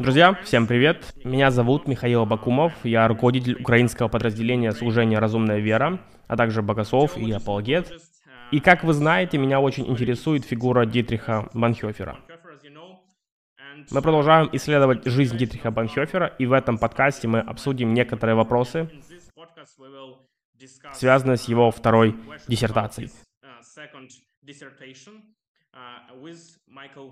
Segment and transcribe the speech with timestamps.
[0.00, 1.14] Друзья, всем привет!
[1.24, 7.30] Меня зовут Михаил Бакумов, я руководитель украинского подразделения служения «Разумная вера», а также богослов и
[7.30, 7.92] апологет.
[8.50, 12.18] И как вы знаете, меня очень интересует фигура Дитриха Банхёфера.
[13.90, 18.90] Мы продолжаем исследовать жизнь Дитриха Банхёфера, и в этом подкасте мы обсудим некоторые вопросы,
[20.94, 22.16] связанные с его второй
[22.48, 23.10] диссертацией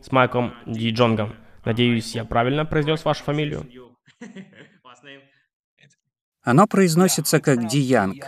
[0.01, 1.35] с Майклом Ди Джонгом.
[1.65, 3.67] Надеюсь, я правильно произнес вашу фамилию?
[6.43, 8.25] Оно произносится как Диянг.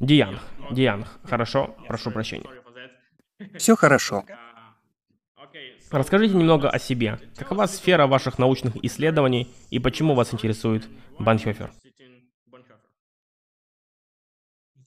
[0.00, 0.40] Диянг.
[0.70, 1.06] Диянг.
[1.24, 2.48] Хорошо, прошу прощения.
[3.56, 4.24] Все хорошо.
[5.90, 7.18] Расскажите немного о себе.
[7.36, 11.70] Какова сфера ваших научных исследований и почему вас интересует Банхёфер?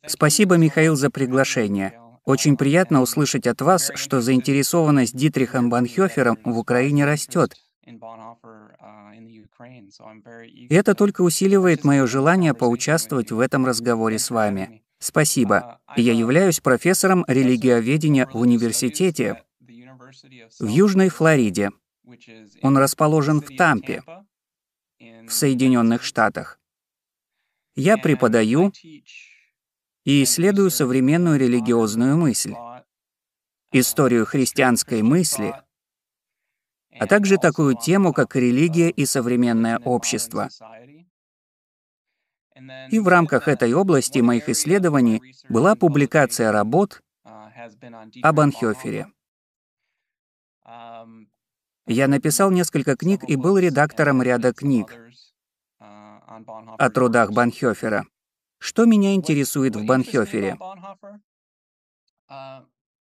[0.07, 1.99] Спасибо, Михаил, за приглашение.
[2.25, 7.55] Очень приятно услышать от вас, что заинтересованность Дитрихом Банхёфером в Украине растет.
[10.69, 14.83] это только усиливает мое желание поучаствовать в этом разговоре с вами.
[14.97, 15.79] Спасибо.
[15.95, 19.43] Я являюсь профессором религиоведения в университете
[20.59, 21.71] в Южной Флориде.
[22.63, 24.01] Он расположен в Тампе,
[24.99, 26.59] в Соединенных Штатах.
[27.75, 28.71] Я преподаю
[30.05, 32.53] и исследую современную религиозную мысль,
[33.71, 35.53] историю христианской мысли,
[36.97, 40.49] а также такую тему, как религия и современное общество.
[42.89, 47.01] И в рамках этой области моих исследований была публикация работ
[48.21, 49.11] об Анхёфере.
[51.87, 54.95] Я написал несколько книг и был редактором ряда книг
[56.27, 58.05] о трудах Банхёфера.
[58.57, 60.57] Что меня интересует в Банхёфере?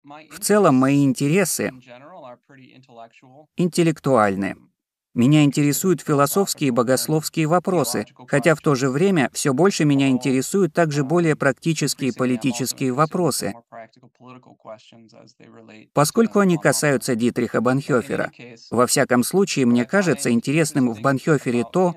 [0.05, 1.71] В целом, мои интересы
[3.55, 4.55] интеллектуальны.
[5.16, 10.73] Меня интересуют философские и богословские вопросы, хотя в то же время все больше меня интересуют
[10.73, 13.53] также более практические политические вопросы,
[15.94, 18.31] поскольку они касаются Дитриха Банхёфера.
[18.72, 21.94] Во всяком случае, мне кажется интересным в Банхёфере то,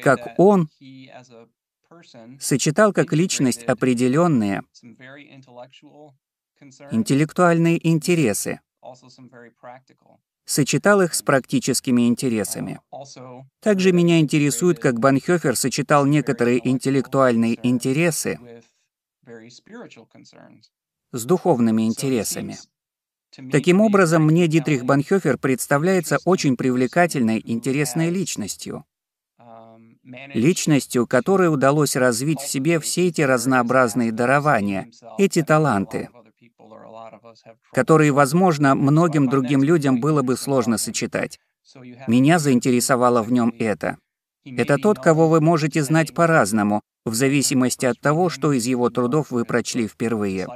[0.00, 0.68] как он
[2.38, 4.62] сочетал как личность определенные
[6.90, 8.60] интеллектуальные интересы,
[10.44, 12.80] сочетал их с практическими интересами.
[13.60, 18.38] Также меня интересует, как Банхёфер сочетал некоторые интеллектуальные интересы
[21.12, 22.56] с духовными интересами.
[23.52, 28.84] Таким образом, мне Дитрих Банхёфер представляется очень привлекательной, интересной личностью
[30.34, 34.88] личностью, которой удалось развить в себе все эти разнообразные дарования,
[35.18, 36.08] эти таланты,
[37.72, 41.38] которые, возможно, многим другим людям было бы сложно сочетать.
[42.06, 43.98] Меня заинтересовало в нем это.
[44.44, 49.30] Это тот, кого вы можете знать по-разному, в зависимости от того, что из его трудов
[49.30, 50.46] вы прочли впервые.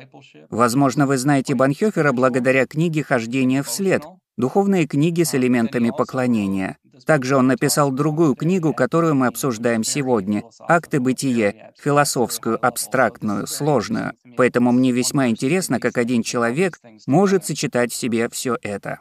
[0.50, 4.02] Возможно, вы знаете Банхёфера благодаря книге «Хождение вслед»,
[4.36, 6.78] духовные книги с элементами поклонения.
[7.06, 14.12] Также он написал другую книгу, которую мы обсуждаем сегодня «Акты бытие», философскую, абстрактную, сложную.
[14.36, 18.98] Поэтому мне весьма интересно, как один человек может сочетать в себе все это.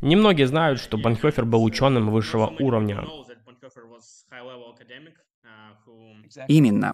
[0.00, 3.04] Немногие знают, что Банхёфер был ученым высшего уровня.
[6.48, 6.92] Именно.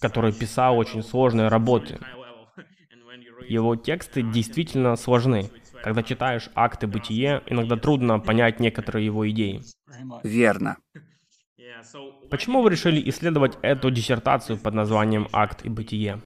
[0.00, 1.98] Который писал очень сложные работы.
[3.48, 5.50] Его тексты действительно сложны.
[5.84, 9.60] Когда читаешь акты бытие, иногда трудно понять некоторые его идеи.
[10.22, 10.78] Верно.
[12.30, 16.22] Почему вы решили исследовать эту диссертацию под названием «Акт и бытие»?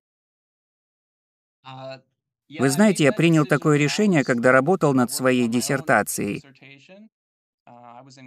[2.57, 6.41] Вы знаете, я принял такое решение, когда работал над своей диссертацией.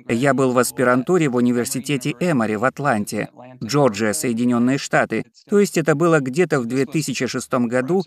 [0.08, 3.30] Я был в аспирантуре в университете Эмори в Атланте,
[3.64, 5.26] Джорджия, Соединенные Штаты.
[5.50, 8.04] То есть это было где-то в 2006 году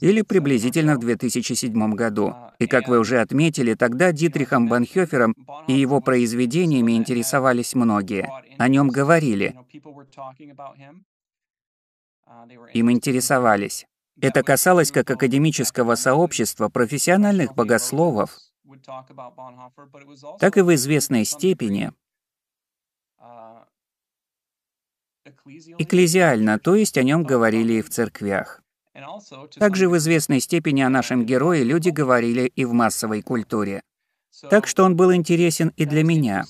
[0.00, 2.34] или приблизительно в 2007 году.
[2.58, 5.34] И как вы уже отметили, тогда Дитрихом Банхёфером
[5.66, 8.28] и его произведениями интересовались многие.
[8.58, 9.54] О нем говорили.
[12.74, 13.86] Им интересовались.
[14.20, 18.36] Это касалось как академического сообщества, профессиональных богословов,
[20.38, 21.92] так и в известной степени
[25.78, 28.62] экклезиально, то есть о нем говорили и в церквях.
[29.58, 33.82] Также в известной степени о нашем герое люди говорили и в массовой культуре.
[34.50, 36.44] Так что он был интересен и для меня.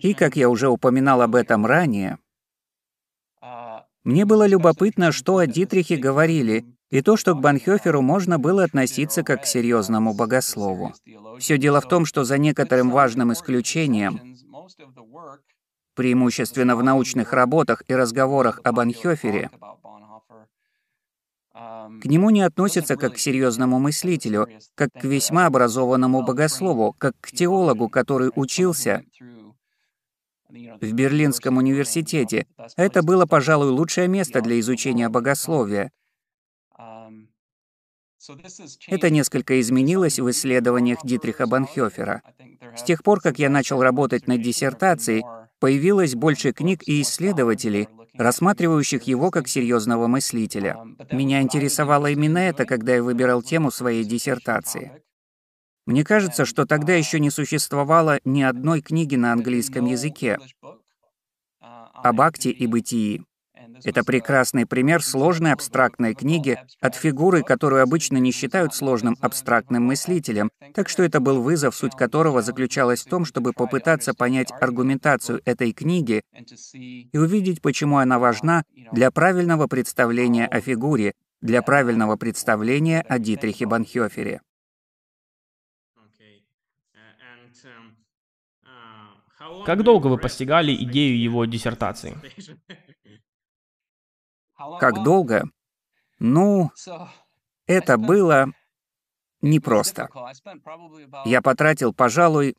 [0.00, 2.18] И, как я уже упоминал об этом ранее,
[4.04, 9.22] мне было любопытно, что о Дитрихе говорили и то, что к Банхёферу можно было относиться
[9.22, 10.94] как к серьезному богослову.
[11.38, 14.20] Все дело в том, что за некоторым важным исключением,
[15.94, 19.50] преимущественно в научных работах и разговорах о Банхёфере,
[22.02, 27.30] к нему не относятся как к серьезному мыслителю, как к весьма образованному богослову, как к
[27.30, 29.02] теологу, который учился
[30.48, 32.46] в Берлинском университете.
[32.76, 35.90] Это было, пожалуй, лучшее место для изучения богословия.
[38.88, 42.22] Это несколько изменилось в исследованиях Дитриха Банхёфера.
[42.76, 45.24] С тех пор, как я начал работать над диссертацией,
[45.58, 50.76] появилось больше книг и исследователей, рассматривающих его как серьезного мыслителя.
[51.12, 55.02] Меня интересовало именно это, когда я выбирал тему своей диссертации.
[55.86, 60.38] Мне кажется, что тогда еще не существовало ни одной книги на английском языке
[61.60, 63.25] об акте и бытии.
[63.84, 70.50] Это прекрасный пример сложной абстрактной книги от фигуры, которую обычно не считают сложным абстрактным мыслителем,
[70.74, 75.72] так что это был вызов, суть которого заключалась в том, чтобы попытаться понять аргументацию этой
[75.72, 83.18] книги и увидеть, почему она важна для правильного представления о фигуре, для правильного представления о
[83.18, 84.40] Дитрихе Банхёфере.
[89.64, 92.16] Как долго вы постигали идею его диссертации?
[94.80, 95.44] Как долго?
[96.18, 96.70] Ну,
[97.66, 98.52] это было
[99.42, 100.08] непросто.
[101.24, 102.56] Я потратил, пожалуй,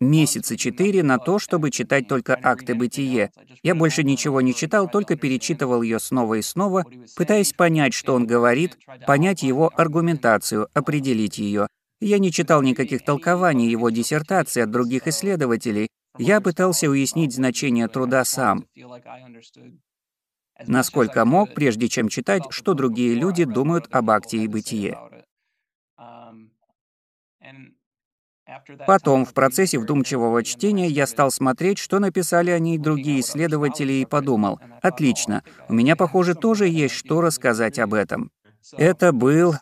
[0.00, 3.30] месяца четыре на то, чтобы читать только акты бытие.
[3.62, 6.84] Я больше ничего не читал, только перечитывал ее снова и снова,
[7.16, 11.68] пытаясь понять, что он говорит, понять его аргументацию, определить ее.
[12.00, 15.88] Я не читал никаких толкований его диссертации от других исследователей.
[16.16, 18.64] Я пытался уяснить значение труда сам
[20.66, 24.98] насколько мог, прежде чем читать, что другие люди думают об акте и бытие.
[28.86, 34.06] Потом, в процессе вдумчивого чтения, я стал смотреть, что написали о ней другие исследователи, и
[34.06, 38.30] подумал, отлично, у меня, похоже, тоже есть что рассказать об этом.
[38.72, 39.54] Это был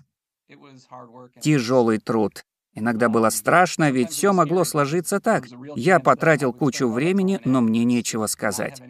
[1.40, 2.44] тяжелый труд.
[2.74, 5.46] Иногда было страшно, ведь все могло сложиться так.
[5.76, 8.82] Я потратил кучу времени, но мне нечего сказать.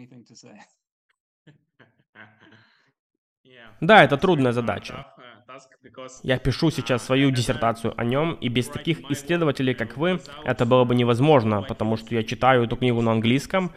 [3.81, 5.07] Да, это трудная задача.
[6.23, 10.85] Я пишу сейчас свою диссертацию о нем, и без таких исследователей, как вы, это было
[10.85, 13.73] бы невозможно, потому что я читаю эту книгу на английском,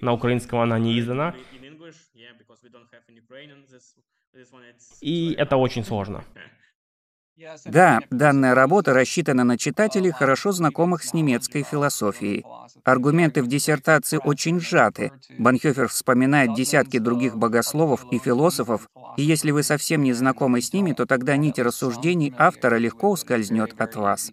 [0.00, 1.34] на украинском она не издана,
[5.00, 6.24] и это очень сложно.
[7.64, 12.44] Да, данная работа рассчитана на читателей, хорошо знакомых с немецкой философией.
[12.84, 15.12] Аргументы в диссертации очень сжаты.
[15.38, 20.92] Банхёфер вспоминает десятки других богословов и философов, и если вы совсем не знакомы с ними,
[20.92, 24.32] то тогда нить рассуждений автора легко ускользнет от вас.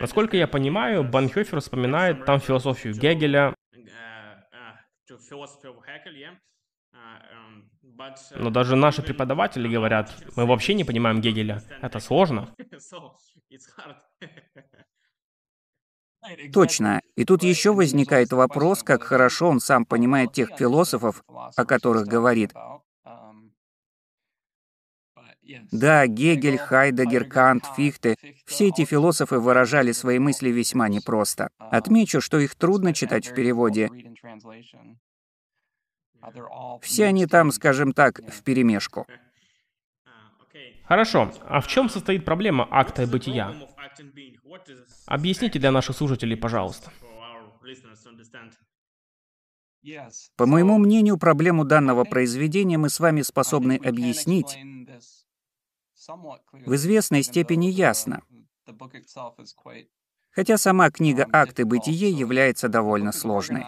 [0.00, 3.54] Насколько я понимаю, Банхёфер вспоминает там философию Гегеля,
[8.36, 11.62] но даже наши преподаватели говорят, мы вообще не понимаем Гегеля.
[11.80, 12.48] Это сложно.
[16.52, 17.02] Точно.
[17.16, 22.52] И тут еще возникает вопрос, как хорошо он сам понимает тех философов, о которых говорит.
[25.70, 28.16] Да, Гегель, Хайдегер, Кант, Фихте—
[28.46, 31.50] все эти философы выражали свои мысли весьма непросто.
[31.58, 33.90] Отмечу, что их трудно читать в переводе.
[36.82, 39.06] Все они там, скажем так, вперемешку.
[40.84, 41.32] Хорошо.
[41.46, 43.54] А в чем состоит проблема акта и бытия?
[45.06, 46.92] Объясните для наших слушателей, пожалуйста.
[50.36, 54.58] По моему мнению, проблему данного произведения мы с вами способны объяснить
[56.52, 58.22] в известной степени ясно.
[60.30, 63.64] Хотя сама книга «Акты бытие» является довольно сложной.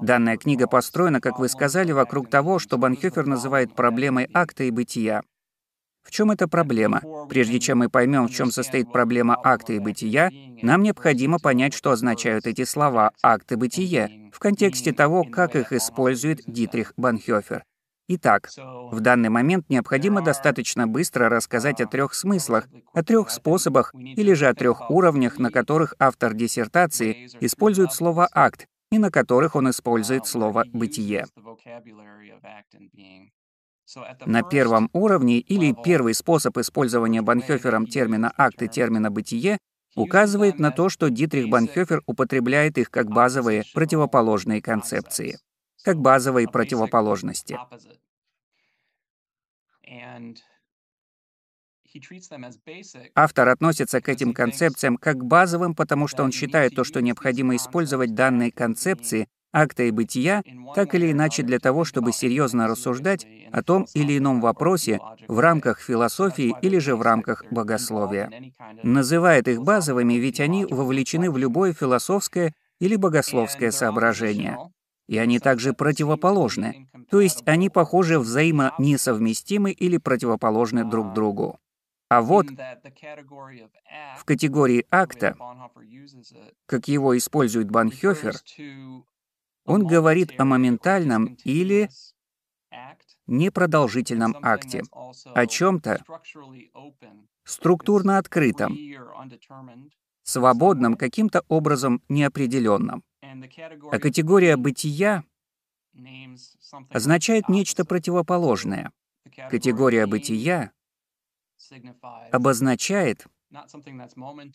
[0.00, 5.22] Данная книга построена, как вы сказали, вокруг того, что Банхёфер называет проблемой акта и бытия.
[6.02, 7.00] В чем эта проблема?
[7.28, 10.30] Прежде чем мы поймем, в чем состоит проблема акта и бытия,
[10.62, 15.72] нам необходимо понять, что означают эти слова «акт и бытие» в контексте того, как их
[15.72, 17.64] использует Дитрих Банхёфер.
[18.08, 18.50] Итак,
[18.90, 24.48] в данный момент необходимо достаточно быстро рассказать о трех смыслах, о трех способах или же
[24.48, 30.26] о трех уровнях, на которых автор диссертации использует слово «акт» и на которых он использует
[30.26, 31.26] слово «бытие».
[34.26, 39.58] На первом уровне или первый способ использования Банхёфером термина «акт» и термина «бытие»
[39.94, 45.38] указывает на то, что Дитрих Банхёфер употребляет их как базовые противоположные концепции,
[45.82, 47.58] как базовые противоположности.
[53.14, 57.56] Автор относится к этим концепциям как к базовым, потому что он считает то, что необходимо
[57.56, 60.42] использовать данные концепции акта и бытия
[60.74, 65.80] так или иначе для того, чтобы серьезно рассуждать о том или ином вопросе в рамках
[65.80, 68.30] философии или же в рамках богословия.
[68.82, 74.58] Называет их базовыми, ведь они вовлечены в любое философское или богословское соображение.
[75.08, 81.58] И они также противоположны, то есть они, похоже, взаимонесовместимы или противоположны друг другу.
[82.08, 85.34] А вот в категории акта,
[86.66, 88.36] как его использует Банхёфер,
[89.64, 91.88] он говорит о моментальном или
[93.26, 94.82] непродолжительном акте,
[95.34, 96.04] о чем-то
[97.44, 98.76] структурно открытом,
[100.22, 103.02] свободном, каким-то образом неопределенном.
[103.90, 105.24] А категория бытия
[106.90, 108.92] означает нечто противоположное.
[109.50, 110.72] Категория бытия
[112.30, 113.26] обозначает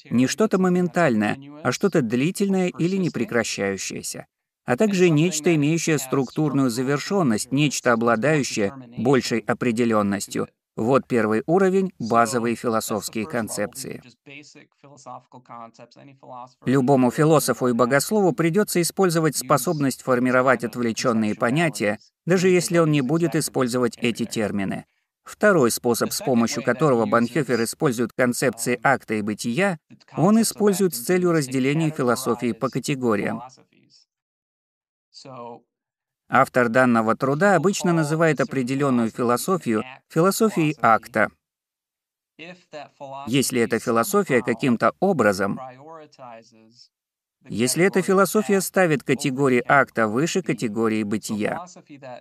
[0.10, 4.27] не что-то моментальное, а что-то длительное или непрекращающееся
[4.67, 10.50] а также нечто, имеющее структурную завершенность, нечто, обладающее большей определенностью.
[10.77, 14.00] Вот первый уровень— базовые философские концепции.
[16.65, 23.36] Любому философу и богослову придется использовать способность формировать отвлеченные понятия, даже если он не будет
[23.36, 24.86] использовать эти термины.
[25.24, 29.79] Второй способ, с помощью которого Банхёфер использует концепции акта и бытия,
[30.15, 33.41] он использует с целью разделения философии по категориям.
[36.29, 41.29] Автор данного труда обычно называет определенную философию философией акта.
[43.27, 45.60] Если эта философия каким-то образом,
[47.50, 51.65] если эта философия ставит категории акта выше категории бытия,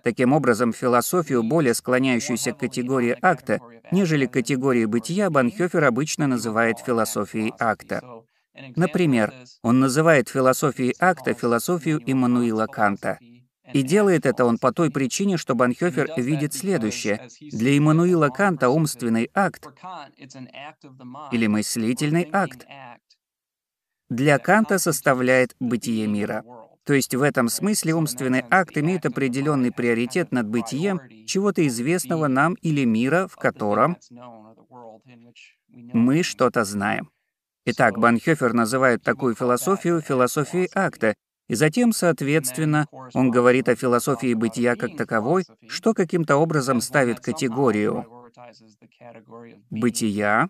[0.03, 3.59] таким образом философию, более склоняющуюся к категории акта,
[3.91, 8.01] нежели категории бытия, Банхёфер обычно называет философией акта.
[8.75, 13.19] Например, он называет философией акта философию Иммануила Канта.
[13.73, 17.27] И делает это он по той причине, что Банхёфер видит следующее.
[17.51, 19.67] Для Иммануила Канта умственный акт
[21.31, 22.65] или мыслительный акт
[24.09, 26.43] для Канта составляет бытие мира.
[26.85, 32.53] То есть в этом смысле умственный акт имеет определенный приоритет над бытием чего-то известного нам
[32.53, 33.97] или мира, в котором
[35.69, 37.11] мы что-то знаем.
[37.65, 41.15] Итак, Банхёфер называет такую философию философией акта,
[41.47, 48.05] и затем, соответственно, он говорит о философии бытия как таковой, что каким-то образом ставит категорию
[49.69, 50.49] бытия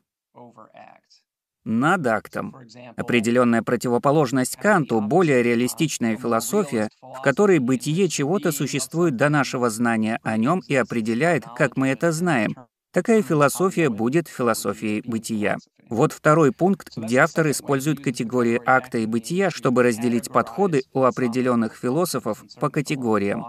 [1.63, 2.55] над актом.
[2.95, 10.37] Определенная противоположность Канту— более реалистичная философия, в которой бытие чего-то существует до нашего знания о
[10.37, 12.55] нем и определяет, как мы это знаем.
[12.93, 15.57] Такая философия будет философией бытия.
[15.89, 21.75] Вот второй пункт, где автор использует категории акта и бытия, чтобы разделить подходы у определенных
[21.75, 23.45] философов по категориям.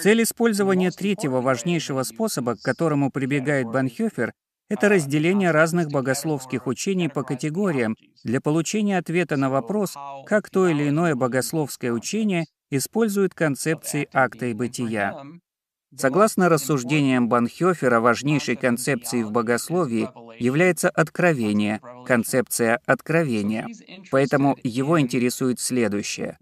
[0.00, 4.32] Цель использования третьего важнейшего способа, к которому прибегает Банхёфер,
[4.68, 9.94] это разделение разных богословских учений по категориям для получения ответа на вопрос,
[10.26, 15.14] как то или иное богословское учение использует концепции акта и бытия.
[15.96, 20.08] Согласно рассуждениям Банхёфера, важнейшей концепцией в богословии
[20.38, 23.68] является откровение, концепция откровения.
[24.10, 26.38] Поэтому его интересует следующее.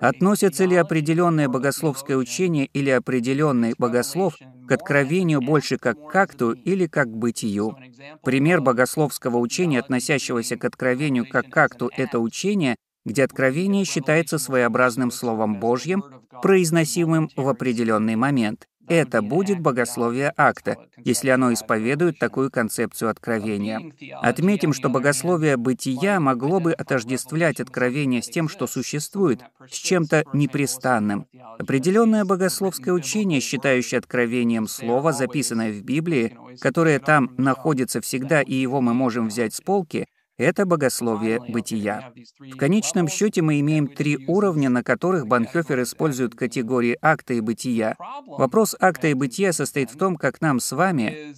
[0.00, 6.86] Относится ли определенное богословское учение или определенный богослов к откровению больше как к акту или
[6.86, 7.76] как к бытию?
[8.22, 15.10] Пример богословского учения, относящегося к откровению как к акту, это учение, где откровение считается своеобразным
[15.10, 16.02] Словом Божьим,
[16.42, 18.66] произносимым в определенный момент.
[18.88, 23.80] Это будет богословие акта, если оно исповедует такую концепцию откровения.
[24.20, 31.26] Отметим, что богословие бытия могло бы отождествлять откровение с тем, что существует, с чем-то непрестанным.
[31.58, 38.80] Определенное богословское учение, считающее откровением слово, записанное в Библии, которое там находится всегда и его
[38.80, 42.12] мы можем взять с полки, это богословие бытия.
[42.38, 47.96] В конечном счете мы имеем три уровня, на которых Банхёфер использует категории акта и бытия.
[48.26, 51.34] Вопрос акта и бытия состоит в том, как нам с вами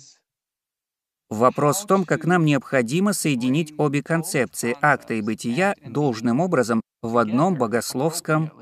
[1.29, 7.19] Вопрос в том, как нам необходимо соединить обе концепции акта и бытия должным образом в
[7.19, 8.53] одном богословском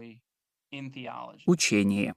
[1.47, 2.15] учении.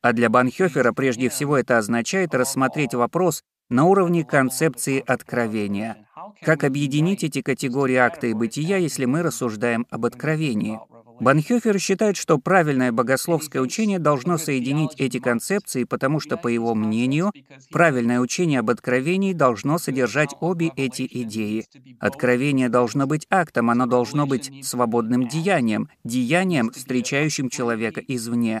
[0.00, 6.06] А для Банхёфера прежде всего это означает рассмотреть вопрос, на уровне концепции откровения.
[6.42, 10.78] Как объединить эти категории акта и бытия, если мы рассуждаем об откровении?
[11.20, 17.32] Банхёфер считает, что правильное богословское учение должно соединить эти концепции, потому что, по его мнению,
[17.70, 21.66] правильное учение об откровении должно содержать обе эти идеи.
[22.00, 28.60] Откровение должно быть актом, оно должно быть свободным деянием, деянием, встречающим человека извне.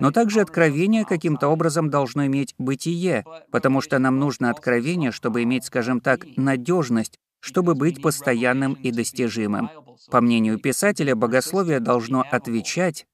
[0.00, 5.64] Но также откровение каким-то образом должно иметь бытие, потому что нам нужно откровение, чтобы иметь,
[5.64, 9.68] скажем так, надежность, чтобы быть постоянным и достижимым.
[10.10, 13.06] По мнению писателя, богословие должно отвечать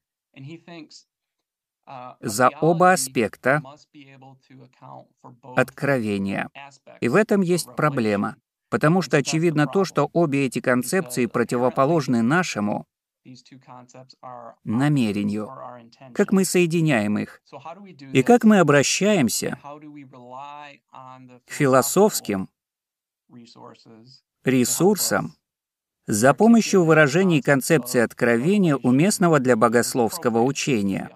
[2.21, 3.61] за оба аспекта
[5.57, 6.49] откровения.
[7.01, 8.37] И в этом есть проблема,
[8.69, 12.87] потому что очевидно то, что обе эти концепции противоположны нашему
[14.63, 15.49] намерению,
[16.13, 17.41] как мы соединяем их,
[18.13, 19.59] и как мы обращаемся
[21.45, 22.47] к философским
[24.43, 25.33] ресурсам
[26.07, 31.09] за помощью выражений концепции откровения, уместного для богословского учения.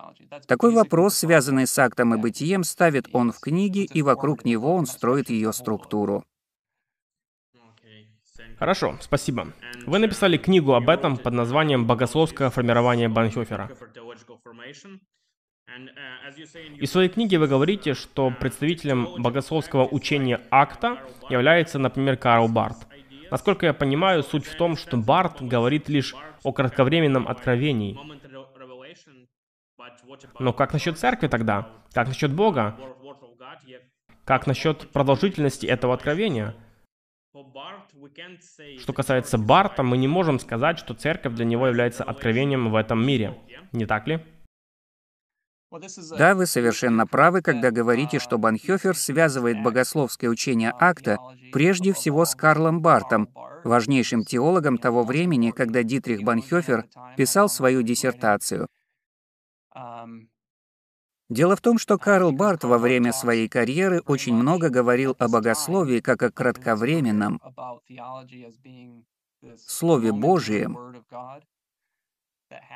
[0.47, 4.85] Такой вопрос, связанный с актом и бытием, ставит он в книге, и вокруг него он
[4.85, 6.23] строит ее структуру.
[8.57, 9.53] Хорошо, спасибо.
[9.85, 13.69] Вы написали книгу об этом под названием «Богословское формирование Банхёфера».
[16.77, 22.87] И в своей книге вы говорите, что представителем богословского учения акта является, например, Карл Барт.
[23.31, 27.97] Насколько я понимаю, суть в том, что Барт говорит лишь о кратковременном откровении.
[30.39, 31.69] Но как насчет церкви тогда?
[31.93, 32.77] Как насчет Бога?
[34.23, 36.55] Как насчет продолжительности этого откровения?
[38.79, 43.05] Что касается Барта, мы не можем сказать, что церковь для него является откровением в этом
[43.05, 43.37] мире.
[43.71, 44.19] Не так ли?
[46.17, 51.17] Да, вы совершенно правы, когда говорите, что Банхёфер связывает богословское учение акта
[51.51, 53.29] прежде всего с Карлом Бартом,
[53.63, 56.85] важнейшим теологом того времени, когда Дитрих Банхёфер
[57.17, 58.67] писал свою диссертацию.
[61.29, 65.99] Дело в том, что Карл Барт во время своей карьеры очень много говорил о богословии
[65.99, 67.41] как о кратковременном
[69.57, 71.03] Слове Божием,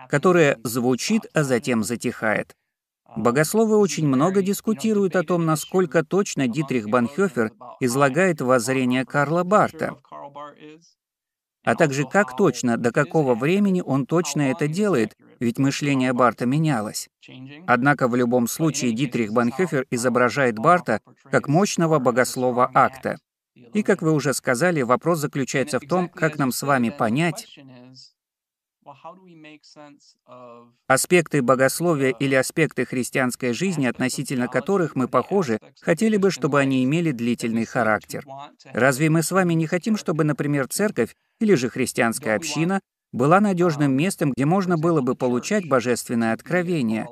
[0.10, 2.56] которое звучит, а затем затихает.
[3.16, 9.96] Богословы очень много дискутируют о том, насколько точно Дитрих Банхёфер излагает воззрение Карла Барта,
[11.64, 17.10] а также как точно, до какого времени он точно это делает, ведь мышление Барта менялось.
[17.68, 23.18] Однако в любом случае Дитрих Банхёфер изображает Барта как мощного богослова акта.
[23.74, 27.60] И, как вы уже сказали, вопрос заключается в том, как нам с вами понять,
[30.88, 37.12] Аспекты богословия или аспекты христианской жизни, относительно которых мы похожи, хотели бы, чтобы они имели
[37.12, 38.26] длительный характер.
[38.74, 42.80] Разве мы с вами не хотим, чтобы, например, церковь или же христианская община
[43.12, 47.08] была надежным местом, где можно было бы получать божественное откровение?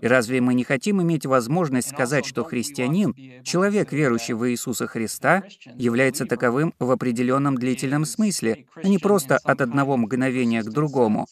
[0.00, 3.14] И разве мы не хотим иметь возможность сказать, что христианин,
[3.44, 9.60] человек, верующий в Иисуса Христа, является таковым в определенном длительном смысле, а не просто от
[9.60, 11.26] одного мгновения к другому?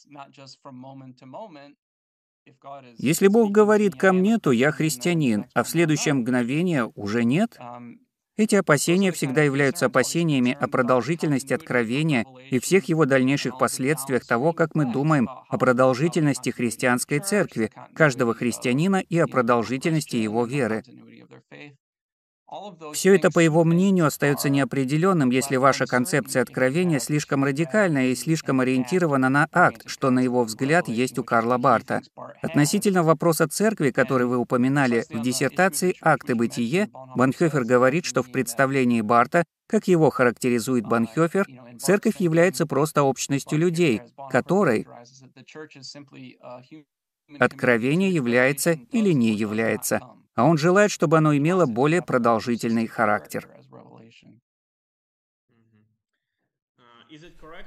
[2.97, 7.59] Если Бог говорит ко мне, то я христианин, а в следующее мгновение уже нет?
[8.37, 14.75] Эти опасения всегда являются опасениями о продолжительности откровения и всех его дальнейших последствиях того, как
[14.75, 20.83] мы думаем о продолжительности христианской церкви, каждого христианина и о продолжительности его веры.
[22.93, 28.61] Все это, по его мнению, остается неопределенным, если ваша концепция откровения слишком радикальная и слишком
[28.61, 32.03] ориентирована на акт, что, на его взгляд, есть у Карла Барта.
[32.43, 38.33] Относительно вопроса церкви, который вы упоминали в диссертации «Акт и бытие», Банхёфер говорит, что в
[38.33, 41.47] представлении Барта, как его характеризует Банхёфер,
[41.79, 44.89] церковь является просто общностью людей, которой
[47.39, 50.01] откровение является или не является
[50.41, 53.47] а он желает, чтобы оно имело более продолжительный характер.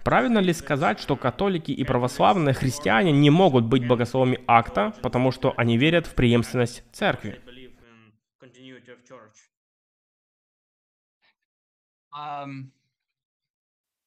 [0.03, 5.53] Правильно ли сказать, что католики и православные христиане не могут быть богословами акта, потому что
[5.55, 7.41] они верят в преемственность церкви?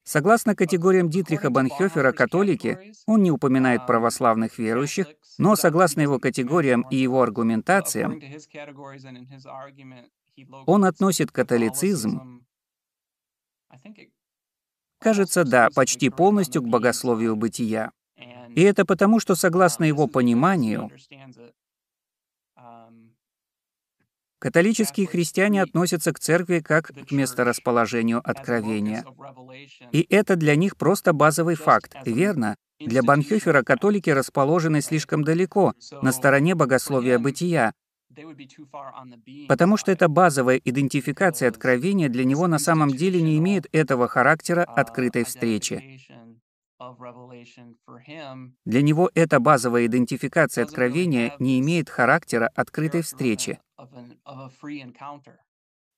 [0.07, 6.95] Согласно категориям Дитриха Банхёфера, католики, он не упоминает православных верующих, но согласно его категориям и
[6.95, 8.17] его аргументациям,
[10.65, 12.41] он относит католицизм,
[14.99, 17.91] кажется, да, почти полностью к богословию бытия.
[18.55, 20.89] И это потому, что, согласно его пониманию,
[24.47, 29.03] Католические христиане относятся к церкви как к месторасположению откровения.
[29.91, 32.55] И это для них просто базовый факт, верно?
[32.79, 37.73] Для Банхёфера католики расположены слишком далеко, на стороне богословия бытия,
[39.49, 44.63] потому что эта базовая идентификация откровения для него на самом деле не имеет этого характера
[44.63, 45.99] открытой встречи.
[48.65, 53.59] Для него эта базовая идентификация откровения не имеет характера открытой встречи.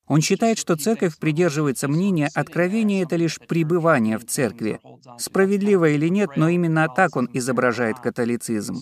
[0.10, 4.80] Он считает, что церковь придерживается мнения, откровение— это лишь пребывание в церкви.
[5.20, 8.82] Справедливо или нет, но именно так он изображает католицизм.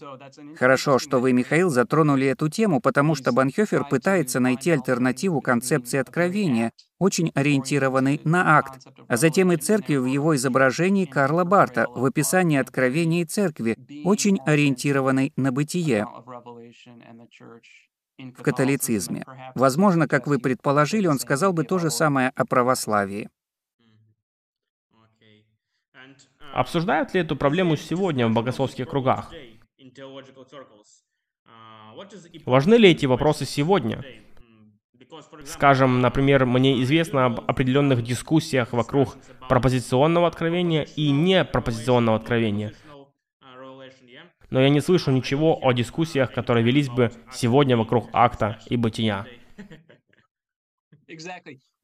[0.58, 6.72] Хорошо, что вы, Михаил, затронули эту тему, потому что Банхёфер пытается найти альтернативу концепции откровения,
[6.98, 12.58] очень ориентированной на акт, а затем и церкви в его изображении Карла Барта в описании
[12.58, 16.08] откровения и церкви, очень ориентированной на бытие
[18.18, 19.26] в католицизме.
[19.56, 23.30] Возможно, как вы предположили, он сказал бы то же самое о православии.
[26.54, 29.32] Обсуждают ли эту проблему сегодня в богословских кругах?
[32.46, 34.04] Важны ли эти вопросы сегодня?
[35.46, 42.74] Скажем, например, мне известно об определенных дискуссиях вокруг пропозиционного откровения и непропозиционного откровения–
[44.50, 49.26] но я не слышу ничего о дискуссиях, которые велись бы сегодня вокруг акта и бытия.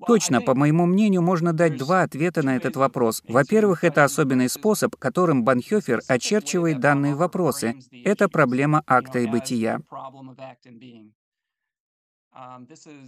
[0.06, 3.22] Точно, по моему мнению, можно дать два ответа на этот вопрос.
[3.28, 7.76] Во-первых, это особенный способ, которым Банхёфер очерчивает данные вопросы.
[8.04, 9.80] Это проблема акта и бытия.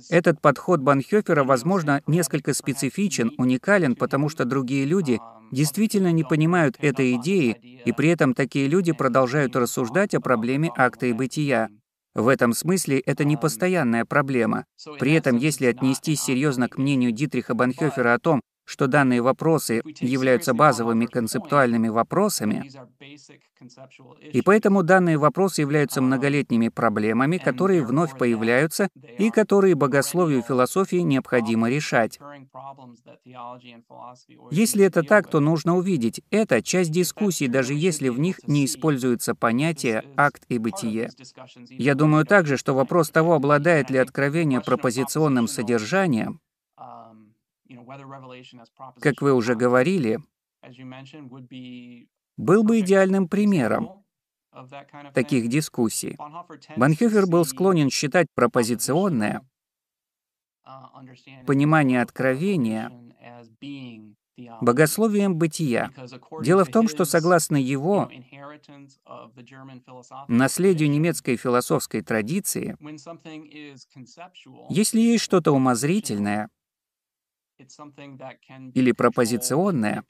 [0.09, 5.19] Этот подход Банхёфера, возможно, несколько специфичен, уникален, потому что другие люди
[5.51, 11.07] действительно не понимают этой идеи, и при этом такие люди продолжают рассуждать о проблеме акта
[11.07, 11.69] и бытия.
[12.13, 14.65] В этом смысле это не постоянная проблема.
[14.99, 20.53] При этом, если отнестись серьезно к мнению Дитриха Банхёфера о том, что данные вопросы являются
[20.53, 22.69] базовыми концептуальными вопросами,
[24.33, 30.97] и поэтому данные вопросы являются многолетними проблемами, которые вновь появляются и которые богословию и философии
[30.97, 32.19] необходимо решать.
[34.51, 39.35] Если это так, то нужно увидеть, это часть дискуссий, даже если в них не используются
[39.35, 41.09] понятия «акт» и «бытие».
[41.69, 46.39] Я думаю также, что вопрос того, обладает ли откровение пропозиционным содержанием,
[49.01, 50.19] как вы уже говорили,
[52.37, 54.05] был бы идеальным примером
[55.13, 56.17] таких дискуссий.
[56.77, 59.41] Банхёфер был склонен считать пропозиционное
[60.65, 62.91] uh, понимание откровения
[64.61, 65.91] богословием бытия.
[66.41, 68.09] Дело в том, что согласно его
[70.27, 72.77] наследию немецкой философской традиции,
[74.69, 76.49] если есть что-то умозрительное,
[78.73, 80.03] или пропозиционное,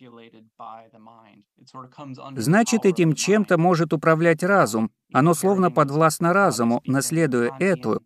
[2.36, 4.92] значит, этим чем-то может управлять разум.
[5.14, 8.04] Оно словно подвластно разуму, наследуя эту,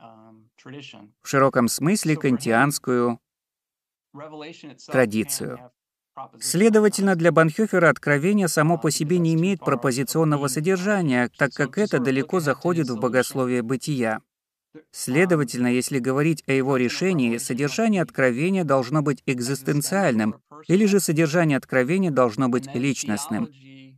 [0.00, 0.46] um,
[1.22, 3.20] в широком смысле, кантианскую
[4.86, 5.72] традицию.
[6.40, 12.40] Следовательно, для Банхёфера откровение само по себе не имеет пропозиционного содержания, так как это далеко
[12.40, 14.22] заходит в богословие бытия.
[14.90, 20.36] Следовательно, если говорить о его решении, содержание откровения должно быть экзистенциальным,
[20.68, 23.48] или же содержание откровения должно быть личностным.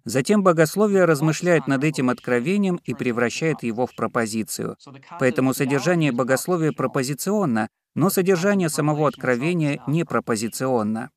[0.04, 4.76] Затем богословие размышляет над этим откровением и превращает его в пропозицию.
[5.20, 11.10] Поэтому содержание богословия пропозиционно, но содержание самого откровения не пропозиционно.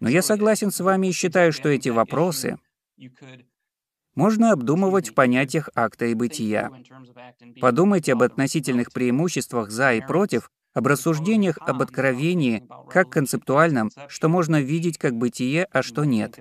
[0.00, 2.58] Но я согласен с вами и считаю, что эти вопросы
[4.16, 6.72] можно обдумывать в понятиях акта и бытия.
[7.60, 14.60] Подумайте об относительных преимуществах «за» и «против», об рассуждениях об откровении, как концептуальном, что можно
[14.60, 16.38] видеть как бытие, а что нет.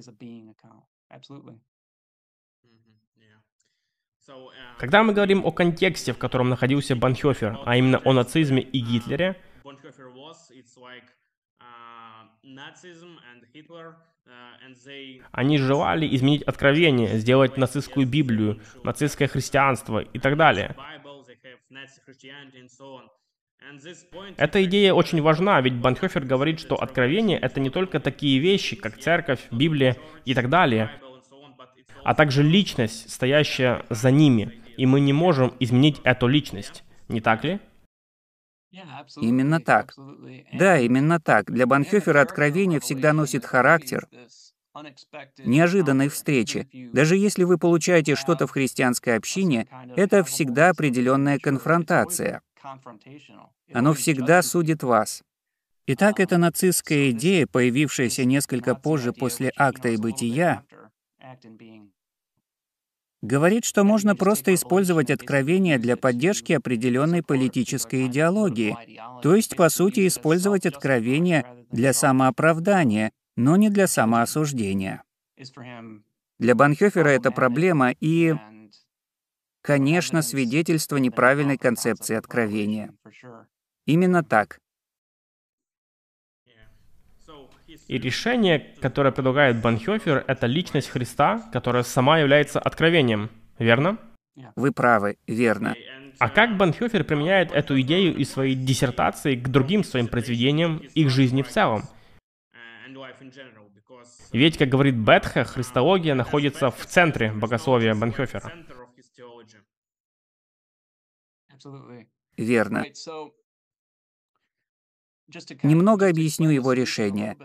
[4.78, 9.42] Когда мы говорим о контексте, в котором находился Банхёфер, а именно о нацизме и Гитлере,
[15.32, 20.76] они желали изменить откровение, сделать нацистскую Библию, нацистское христианство и так далее.
[24.38, 28.98] Эта идея очень важна, ведь Банхёфер говорит, что откровение— это не только такие вещи, как
[29.00, 30.92] церковь, Библия и так далее,
[32.04, 37.44] а также личность, стоящая за ними, и мы не можем изменить эту личность, не так
[37.44, 37.60] ли?
[39.18, 39.94] Именно так.
[40.54, 41.52] Да, именно так.
[41.52, 44.08] Для Банхёфера откровение всегда носит характер
[45.38, 46.68] неожиданной встречи.
[46.92, 52.42] Даже если вы получаете что-то в христианской общине, это всегда определенная конфронтация.
[53.74, 55.24] Оно всегда судит вас.
[55.88, 60.64] Итак, эта нацистская идея, появившаяся несколько позже после акта и бытия,
[63.26, 68.78] говорит, что можно просто использовать откровение для поддержки определенной политической идеологии,
[69.22, 75.04] то есть, по сути, использовать откровение для самооправдания, но не для самоосуждения.
[76.40, 78.36] Для Банхёфера это проблема и,
[79.62, 82.94] конечно, свидетельство неправильной концепции откровения.
[83.86, 84.60] Именно так.
[87.88, 93.30] И решение, которое предлагает Банхёфер, это личность Христа, которая сама является откровением.
[93.60, 94.00] Верно?
[94.56, 95.76] Вы правы, верно.
[96.20, 101.10] А как Банхёфер применяет эту идею из своей диссертации к другим своим произведениям и к
[101.10, 101.84] жизни в целом?
[104.32, 108.52] Ведь, как говорит Бетха, христология находится в центре богословия Банхёфера.
[112.36, 112.84] Верно.
[115.64, 117.38] Немного объясню его решение.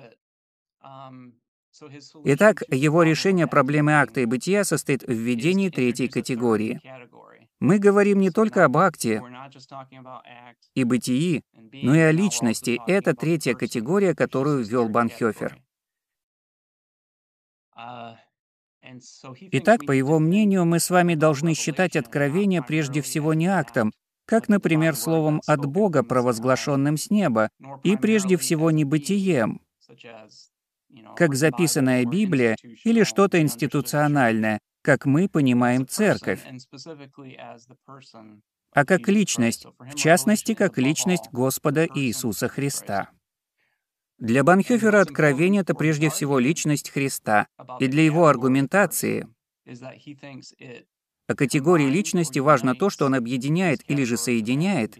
[2.24, 6.80] Итак, его решение проблемы акта и бытия состоит в введении третьей категории.
[7.60, 9.22] Мы говорим не только об акте
[10.74, 12.80] и бытии, но и о личности.
[12.86, 15.58] Это третья категория, которую ввел Банхёфер.
[19.52, 23.92] Итак, по его мнению, мы с вами должны считать откровение прежде всего не актом,
[24.24, 27.50] как, например, словом «от Бога», провозглашенным с неба,
[27.82, 29.60] и прежде всего не бытием,
[31.16, 36.40] как записанная Библия или что-то институциональное, как мы понимаем церковь,
[38.72, 43.10] а как личность, в частности, как личность Господа Иисуса Христа.
[44.18, 47.46] Для Банхёфера откровение— это прежде всего личность Христа,
[47.78, 49.26] и для его аргументации.
[51.26, 54.98] о категории личности важно то, что он объединяет или же соединяет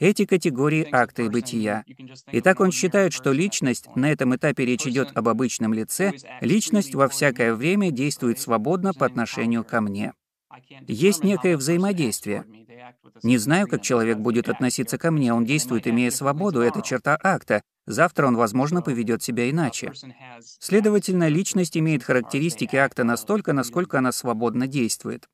[0.00, 1.84] эти категории акта и бытия.
[2.32, 7.08] Итак, он считает, что личность, на этом этапе речь идет об обычном лице, личность во
[7.08, 10.14] всякое время действует свободно по отношению ко мне.
[10.88, 12.44] Есть некое взаимодействие.
[13.22, 17.62] Не знаю, как человек будет относиться ко мне, он действует, имея свободу, это черта акта.
[17.86, 19.92] Завтра он, возможно, поведет себя иначе.
[20.40, 25.28] Следовательно, личность имеет характеристики акта настолько, насколько она свободно действует.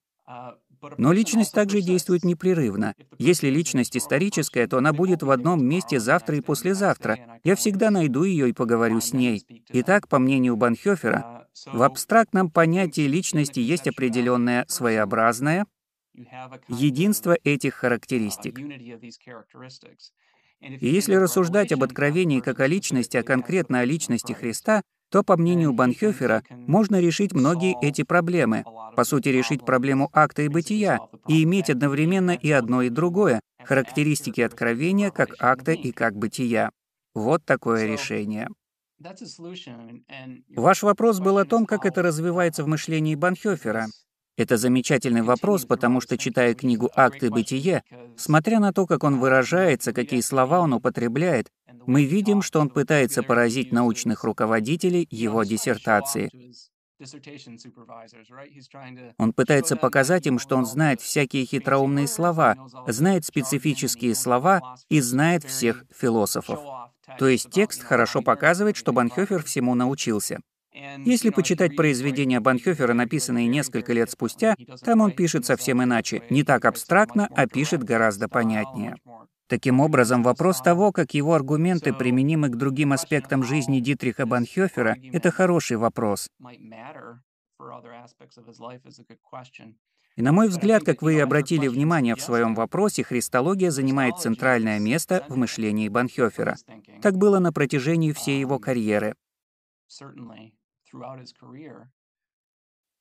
[0.99, 2.95] Но личность также действует непрерывно.
[3.19, 7.41] Если личность историческая, то она будет в одном месте завтра и послезавтра.
[7.45, 9.45] Я всегда найду ее и поговорю с ней.
[9.71, 15.67] Итак, по мнению Банхёфера, в абстрактном понятии личности есть определенное своеобразное
[16.69, 18.59] единство этих характеристик.
[20.61, 25.37] И если рассуждать об откровении как о личности, а конкретно о личности Христа, то, по
[25.37, 28.65] мнению Банхёфера, можно решить многие эти проблемы.
[28.97, 34.41] По сути, решить проблему акта и бытия, и иметь одновременно и одно, и другое, характеристики
[34.41, 36.71] откровения как акта и как бытия.
[37.15, 38.49] Вот такое решение.
[40.57, 43.87] Ваш вопрос был о том, как это развивается в мышлении Банхёфера.
[44.39, 47.83] Это замечательный вопрос, потому что, читая книгу «Акт и бытие»,
[48.17, 51.49] смотря на то, как он выражается, какие слова он употребляет,
[51.87, 56.31] мы видим, что он пытается поразить научных руководителей его диссертации.
[59.19, 65.45] Он пытается показать им, что он знает всякие хитроумные слова, знает специфические слова и знает
[65.45, 66.61] всех философов.
[67.19, 70.41] То есть текст хорошо показывает, что Банхёфер всему научился.
[71.05, 76.65] Если почитать произведения Банхёфера, написанные несколько лет спустя, там он пишет совсем иначе, не так
[76.65, 78.97] абстрактно, а пишет гораздо понятнее.
[79.49, 85.31] Таким образом, вопрос того, как его аргументы применимы к другим аспектам жизни Дитриха Банхёфера, это
[85.31, 86.29] хороший вопрос.
[90.17, 94.81] И на мой взгляд, как вы и обратили внимание в своем вопросе, христология занимает центральное
[94.81, 96.57] место в мышлении Банхёфера.
[97.03, 99.15] Так было на протяжении всей его карьеры.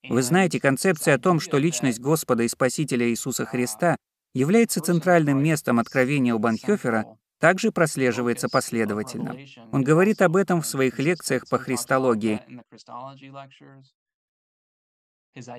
[0.08, 3.96] Вы знаете, концепция о том, что личность Господа и Спасителя Иисуса Христа
[4.36, 9.36] является центральным местом откровения у Банхёфера, также прослеживается последовательно.
[9.72, 12.42] Он говорит об этом в своих лекциях по христологии.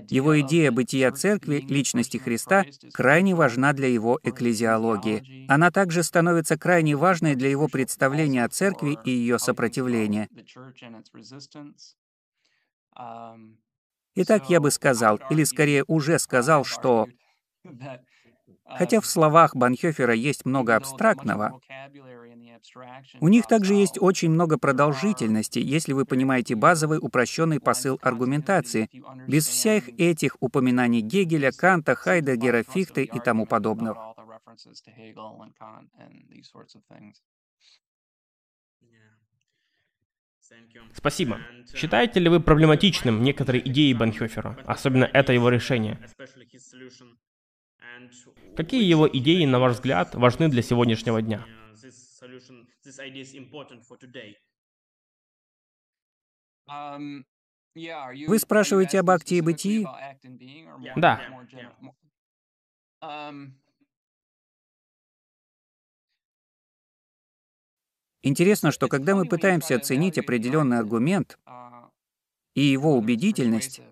[0.08, 5.46] Его идея бытия церкви, личности Христа, крайне важна для его экклезиологии.
[5.48, 10.28] Она также становится крайне важной для его представления о церкви и ее сопротивления.
[14.14, 17.06] Итак, я бы сказал, или скорее уже сказал, что
[18.68, 21.60] Хотя в словах Банхёфера есть много абстрактного,
[23.20, 28.88] у них также есть очень много продолжительности, если вы понимаете базовый упрощенный посыл аргументации,
[29.26, 34.14] без всех этих упоминаний Гегеля, Канта, Хайдегера, Фихте и тому подобного.
[40.94, 41.40] Спасибо.
[41.74, 45.98] Считаете ли вы проблематичным некоторые идеи Банхёфера, особенно это его решение?
[48.56, 51.44] Какие его идеи, на ваш взгляд, важны для сегодняшнего дня?
[58.26, 59.86] Вы спрашиваете об акте и бытии?
[60.96, 61.20] Да.
[68.22, 71.38] Интересно, что когда мы пытаемся оценить определенный аргумент
[72.54, 73.82] и его убедительность,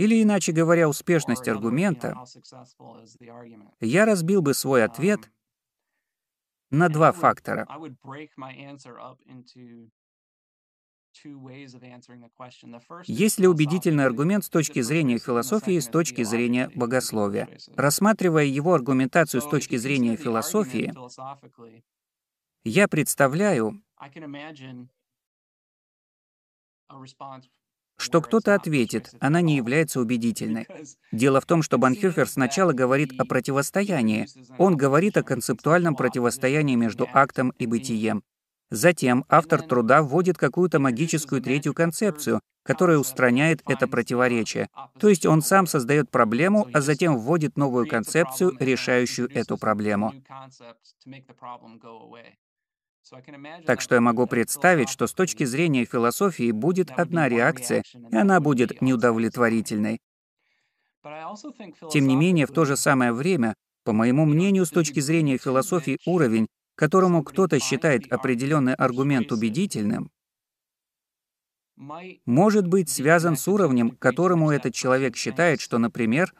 [0.00, 2.14] или, иначе говоря, успешность аргумента,
[3.80, 5.30] я разбил бы свой ответ
[6.70, 7.68] на два фактора.
[13.04, 17.50] Есть ли убедительный аргумент с точки зрения философии и с точки зрения богословия?
[17.76, 20.94] Рассматривая его аргументацию с точки зрения философии,
[22.64, 23.82] я представляю,
[28.00, 30.66] что кто-то ответит, она не является убедительной.
[31.12, 34.26] Дело в том, что Банхёфер сначала говорит о противостоянии.
[34.58, 38.22] Он говорит о концептуальном противостоянии между актом и бытием.
[38.70, 44.68] Затем автор труда вводит какую-то магическую третью концепцию, которая устраняет это противоречие.
[44.98, 50.14] То есть он сам создает проблему, а затем вводит новую концепцию, решающую эту проблему.
[53.66, 58.40] Так что я могу представить, что с точки зрения философии будет одна реакция, и она
[58.40, 59.98] будет неудовлетворительной.
[61.90, 65.98] Тем не менее, в то же самое время, по моему мнению, с точки зрения философии
[66.06, 70.10] уровень, которому кто-то считает определенный аргумент убедительным,
[72.26, 76.34] может быть связан с уровнем, которому этот человек считает, что, например,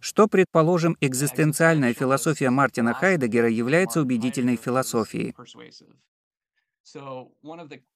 [0.00, 5.34] что, предположим, экзистенциальная философия Мартина Хайдегера является убедительной философией?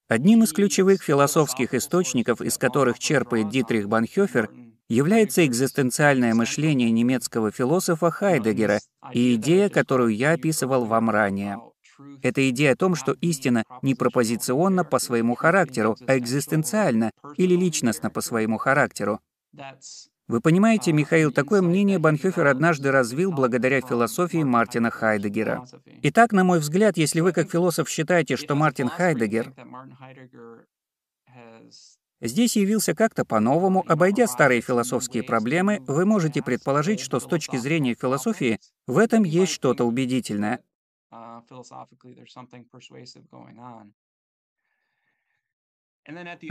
[0.07, 4.49] Одним из ключевых философских источников, из которых черпает Дитрих Банхёфер,
[4.89, 8.79] является экзистенциальное мышление немецкого философа Хайдегера
[9.13, 11.57] и идея, которую я описывал вам ранее.
[12.21, 18.09] Это идея о том, что истина не пропозиционна по своему характеру, а экзистенциальна или личностна
[18.09, 19.21] по своему характеру.
[20.31, 25.67] Вы понимаете, Михаил, такое мнение Банхёфер однажды развил благодаря философии Мартина Хайдегера.
[26.03, 29.53] Итак, на мой взгляд, если вы как философ считаете, что Мартин Хайдегер
[32.21, 37.93] здесь явился как-то по-новому, обойдя старые философские проблемы, вы можете предположить, что с точки зрения
[37.93, 40.61] философии в этом есть что-то убедительное.
[41.09, 41.41] А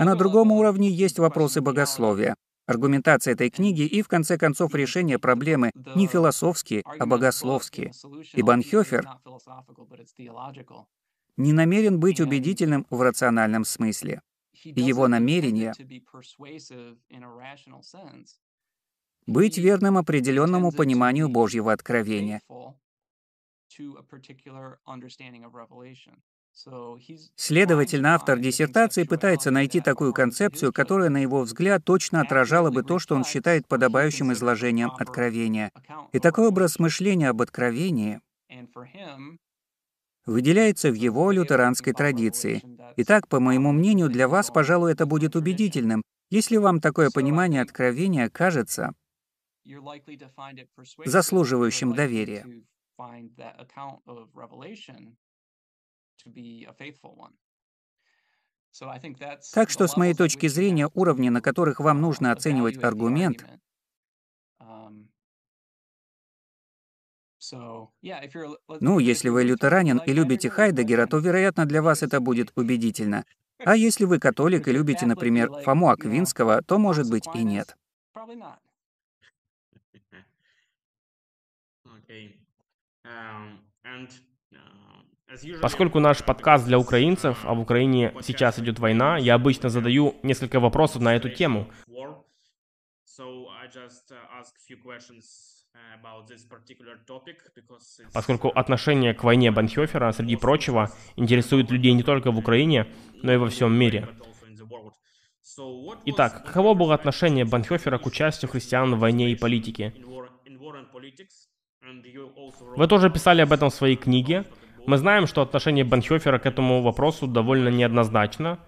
[0.05, 5.73] на другом уровне есть вопросы богословия аргументация этой книги и, в конце концов, решение проблемы
[5.95, 7.93] не философские, а богословские.
[8.33, 9.09] И Банхёфер
[11.37, 14.23] не намерен быть убедительным в рациональном смысле.
[14.63, 15.73] И его намерение—
[19.27, 22.41] быть верным определенному пониманию Божьего откровения.
[27.37, 32.99] Следовательно, автор диссертации пытается найти такую концепцию, которая, на его взгляд, точно отражала бы то,
[32.99, 35.71] что он считает подобающим изложением откровения.
[36.13, 38.21] И такой образ мышления об откровении
[40.27, 42.63] выделяется в его лютеранской традиции.
[42.97, 48.29] Итак, по моему мнению, для вас, пожалуй, это будет убедительным, если вам такое понимание откровения
[48.29, 48.93] кажется
[51.05, 52.47] заслуживающим доверия.
[59.53, 63.45] Так что, с моей точки зрения, уровни, на которых вам нужно оценивать аргумент,
[64.61, 65.09] um,
[68.81, 73.25] ну, если вы лютеранин и любите Хайдегера, то, вероятно, для вас это будет убедительно.
[73.59, 77.77] А если вы католик и любите, например, Фому Аквинского, то, может быть, и нет.
[85.63, 90.59] Поскольку наш подкаст для украинцев, а в Украине сейчас идет война, я обычно задаю несколько
[90.61, 91.69] вопросов на эту тему.
[98.13, 102.87] Поскольку отношение к войне Банхёфера, среди прочего, интересует людей не только в Украине,
[103.23, 104.09] но и во всем мире.
[106.07, 109.95] Итак, каково было отношение Банхёфера к участию христиан в войне и политике?
[112.77, 114.45] Вы тоже писали об этом в своей книге.
[114.87, 118.59] Мы знаем, что отношение Банхёфера к этому вопросу довольно неоднозначно.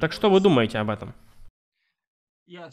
[0.00, 1.14] Так что вы думаете об этом?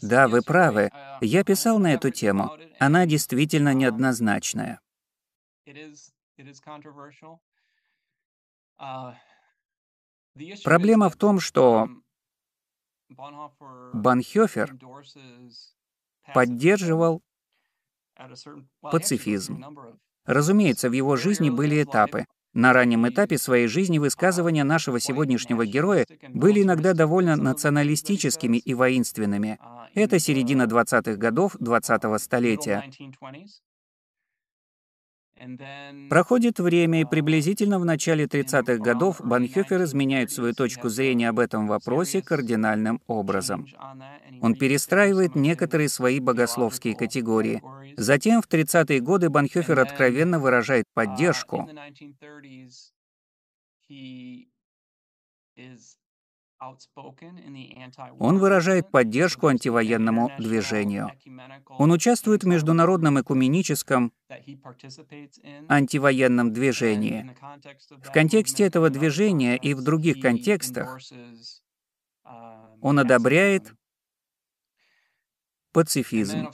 [0.02, 0.90] Да, вы правы.
[1.22, 2.52] Я писал на эту тему.
[2.80, 4.80] Она действительно неоднозначная.
[10.64, 11.88] Проблема в том, что
[13.94, 14.78] Банхёфер
[16.34, 17.22] поддерживал
[18.82, 19.64] пацифизм.
[20.26, 22.26] Разумеется, в его жизни были этапы.
[22.54, 29.60] На раннем этапе своей жизни высказывания нашего сегодняшнего героя были иногда довольно националистическими и воинственными.
[29.94, 32.90] Это середина 20-х годов 20-го столетия.
[36.10, 41.68] Проходит время, и приблизительно в начале 30-х годов Банхёфер изменяет свою точку зрения об этом
[41.68, 43.68] вопросе кардинальным образом.
[44.42, 47.62] Он перестраивает некоторые свои богословские категории.
[47.98, 51.70] Затем в 30-е годы Банхёфер откровенно выражает поддержку
[58.20, 61.12] он выражает поддержку антивоенному движению.
[61.70, 64.12] Он участвует в международном экуменическом
[65.70, 67.36] антивоенном движении.
[68.04, 71.00] В контексте этого движения и в других контекстах
[72.82, 73.74] он одобряет
[75.76, 76.52] пацифизм.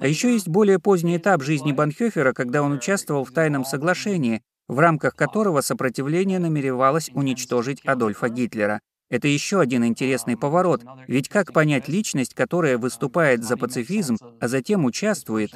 [0.00, 4.78] А еще есть более поздний этап жизни Банхёфера, когда он участвовал в тайном соглашении, в
[4.78, 8.80] рамках которого сопротивление намеревалось уничтожить Адольфа Гитлера.
[9.08, 14.84] Это еще один интересный поворот, ведь как понять личность, которая выступает за пацифизм, а затем
[14.84, 15.52] участвует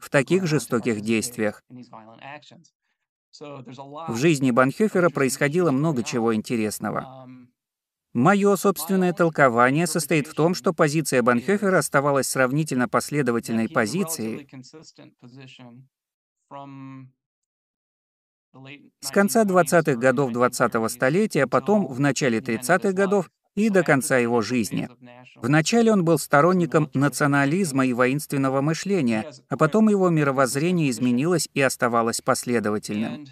[0.00, 1.62] в таких жестоких действиях?
[3.40, 7.28] В жизни Банхёфера происходило много чего интересного.
[8.12, 14.48] Мое собственное толкование состоит в том, что позиция Банхёфера оставалась сравнительно последовательной позицией
[19.00, 24.42] с конца 20-х годов 20-го столетия, потом в начале 30-х годов и до конца его
[24.42, 24.88] жизни.
[25.36, 32.20] Вначале он был сторонником национализма и воинственного мышления, а потом его мировоззрение изменилось и оставалось
[32.20, 33.26] последовательным.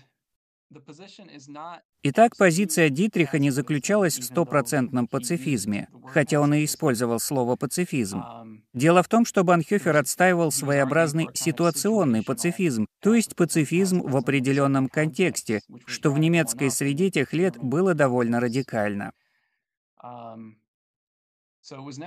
[2.02, 8.22] Итак, позиция Дитриха не заключалась в стопроцентном пацифизме, хотя он и использовал слово «пацифизм».
[8.72, 15.60] Дело в том, что Банхёфер отстаивал своеобразный ситуационный пацифизм, то есть пацифизм в определенном контексте,
[15.86, 19.12] что в немецкой среде тех лет было довольно радикально.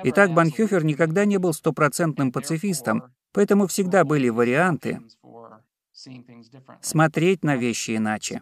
[0.03, 5.01] Итак, Банхёфер никогда не был стопроцентным пацифистом, поэтому всегда были варианты
[6.81, 8.41] смотреть на вещи иначе.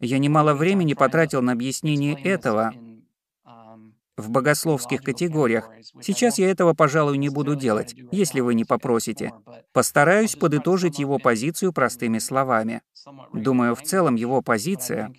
[0.00, 2.74] Я немало времени потратил на объяснение этого,
[4.16, 5.68] в богословских категориях.
[6.00, 9.32] Сейчас я этого, пожалуй, не буду делать, если вы не попросите.
[9.72, 12.82] Постараюсь подытожить его позицию простыми словами.
[13.32, 15.12] Думаю, в целом его позиция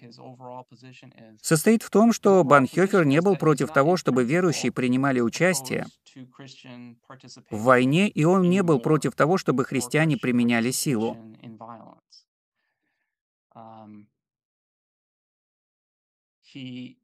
[1.41, 5.85] состоит в том, что Банхёфер не был против того, чтобы верующие принимали участие
[7.51, 11.17] в войне, и он не был против того, чтобы христиане применяли силу.
[16.55, 16.95] He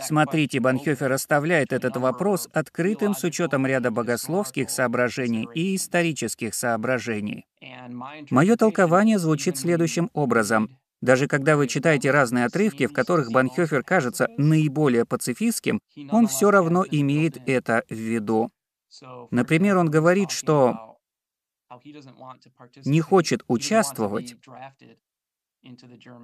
[0.00, 7.46] Смотрите, Банхёфер оставляет этот вопрос открытым с учетом ряда богословских соображений и исторических соображений.
[8.30, 10.76] Мое толкование звучит следующим образом.
[11.00, 15.80] Даже когда вы читаете разные отрывки, в которых Банхёфер кажется наиболее пацифистским,
[16.10, 18.50] он все равно имеет это в виду.
[19.30, 20.98] Например, он говорит, что
[22.84, 24.36] не хочет участвовать,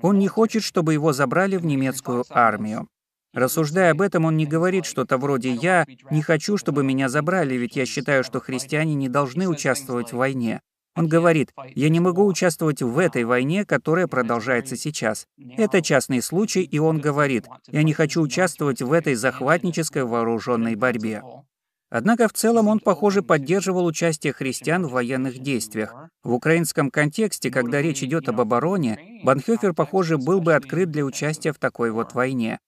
[0.03, 2.89] он не хочет, чтобы его забрали в немецкую армию.
[3.33, 7.77] Рассуждая об этом, он не говорит что-то вроде «я не хочу, чтобы меня забрали, ведь
[7.77, 10.61] я считаю, что христиане не должны участвовать в войне».
[10.97, 15.27] Он говорит, «Я не могу участвовать в этой войне, которая продолжается сейчас.
[15.57, 21.23] Это частный случай, и он говорит, «Я не хочу участвовать в этой захватнической вооруженной борьбе».
[21.91, 25.95] Однако в целом он, похоже, поддерживал участие христиан в военных действиях.
[26.23, 31.53] В украинском контексте, когда речь идет об обороне, Банхёфер, похоже, был бы открыт для участия
[31.53, 32.61] в такой вот войне.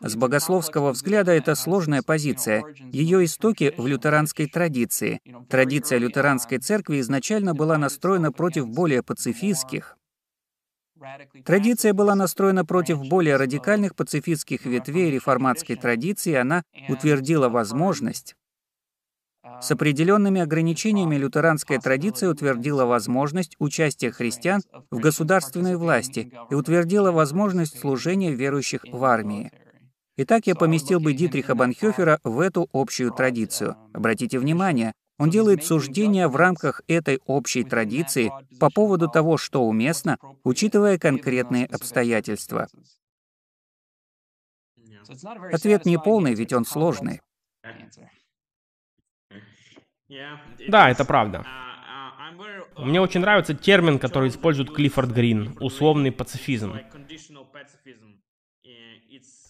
[0.00, 2.64] С богословского взгляда это сложная позиция.
[2.92, 5.20] Ее истоки в лютеранской традиции.
[5.48, 9.96] Традиция лютеранской церкви изначально была настроена против более пацифистских.
[11.44, 18.34] Традиция была настроена против более радикальных пацифистских ветвей реформатской традиции, она утвердила возможность
[19.60, 27.78] С определенными ограничениями лютеранская традиция утвердила возможность участия христиан в государственной власти и утвердила возможность
[27.78, 29.50] служения верующих в армии.
[30.16, 33.76] Итак, я поместил бы Дитриха Банхёфера в эту общую традицию.
[33.92, 40.18] Обратите внимание, он делает суждения в рамках этой общей традиции по поводу того, что уместно,
[40.42, 42.68] учитывая конкретные обстоятельства.
[45.52, 47.20] Ответ не полный, ведь он сложный.
[50.68, 51.44] Да, это правда.
[52.76, 56.74] Мне очень нравится термин, который использует Клиффорд Грин— условный пацифизм.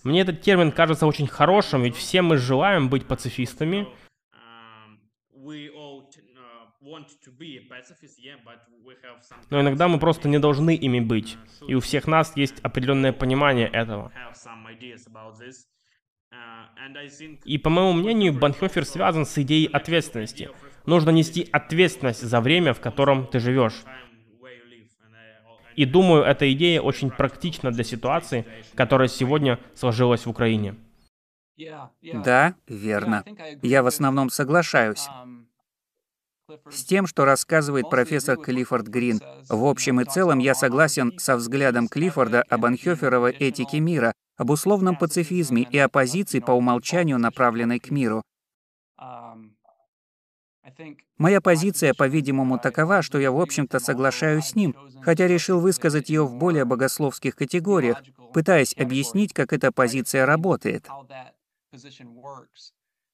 [0.03, 3.89] Мне этот термин кажется очень хорошим, ведь все мы желаем быть пацифистами.
[9.51, 11.37] Но иногда мы просто не должны ими быть.
[11.67, 14.13] И у всех нас есть определенное понимание этого.
[17.45, 20.51] И, по моему мнению, Банхёфер связан с идеей ответственности.
[20.87, 23.85] Нужно нести ответственность за время, в котором ты живешь.
[25.77, 30.77] И думаю, эта идея очень практична для ситуации, которая сегодня сложилась в Украине.
[32.03, 33.25] Да, верно.
[33.63, 35.07] Я в основном соглашаюсь
[36.71, 39.21] с тем, что рассказывает профессор Клиффорд Грин.
[39.49, 44.97] В общем и целом я согласен со взглядом Клиффорда об Анхёферовой этике мира, об условном
[44.97, 48.23] пацифизме и оппозиции по умолчанию, направленной к миру.
[51.19, 56.27] Моя позиция, по-видимому, такова, что я, в общем-то, соглашаюсь с ним, хотя решил высказать ее
[56.27, 60.89] в более богословских категориях, пытаясь объяснить, как эта позиция работает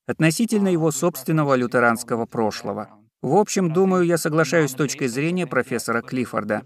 [0.06, 2.99] относительно его собственного лютеранского прошлого.
[3.22, 6.64] В общем, думаю, я соглашаюсь с точкой зрения профессора Клиффорда.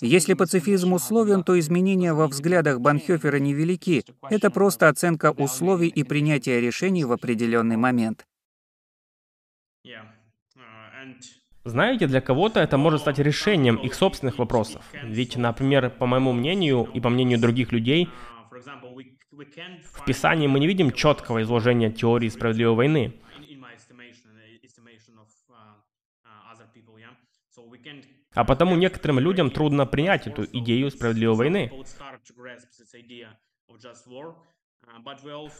[0.00, 4.04] Если пацифизм условен, то изменения во взглядах Банхёфера невелики.
[4.22, 8.26] Это просто оценка условий и принятие решений в определенный момент.
[11.64, 14.82] Знаете, для кого-то это может стать решением их собственных вопросов.
[15.02, 18.08] Ведь, например, по моему мнению и по мнению других людей,
[19.92, 23.14] в Писании мы не видим четкого изложения теории справедливой войны.
[28.34, 31.72] А потому некоторым людям трудно принять эту идею справедливой войны.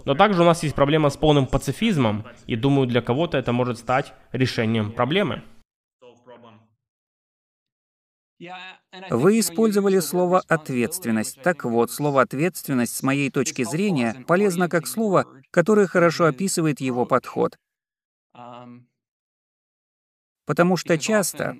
[0.05, 3.79] Но также у нас есть проблема с полным пацифизмом, и думаю, для кого-то это может
[3.79, 5.43] стать решением проблемы.
[8.39, 11.43] Вы использовали слово «ответственность».
[11.43, 17.05] Так вот, слово «ответственность» с моей точки зрения полезно как слово, которое хорошо описывает его
[17.05, 17.59] подход.
[20.45, 21.57] Потому что часто,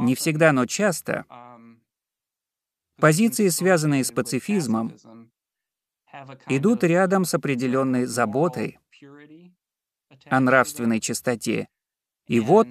[0.00, 1.26] не всегда, но часто,
[2.96, 4.96] позиции, связанные с пацифизмом,
[6.48, 8.78] идут рядом с определенной заботой
[10.26, 11.68] о нравственной чистоте.
[12.26, 12.68] И вот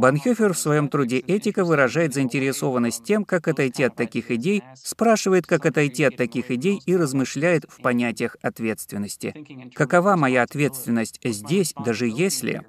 [0.00, 5.66] Банхёфер в своем труде «Этика» выражает заинтересованность тем, как отойти от таких идей, спрашивает, как
[5.66, 9.34] отойти от таких идей и размышляет в понятиях ответственности.
[9.74, 12.66] Какова моя ответственность здесь, даже если...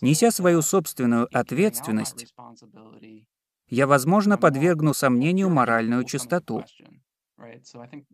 [0.00, 2.32] Неся свою собственную ответственность,
[3.68, 6.64] я, возможно, подвергну сомнению моральную чистоту.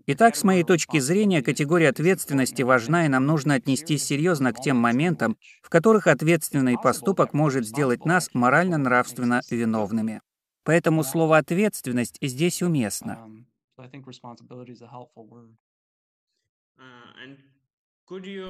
[0.06, 4.76] Итак, с моей точки зрения, категория ответственности важна, и нам нужно отнестись серьезно к тем
[4.76, 10.20] моментам, в которых ответственный поступок может сделать нас морально-нравственно виновными.
[10.64, 13.18] Поэтому слово «ответственность» здесь уместно.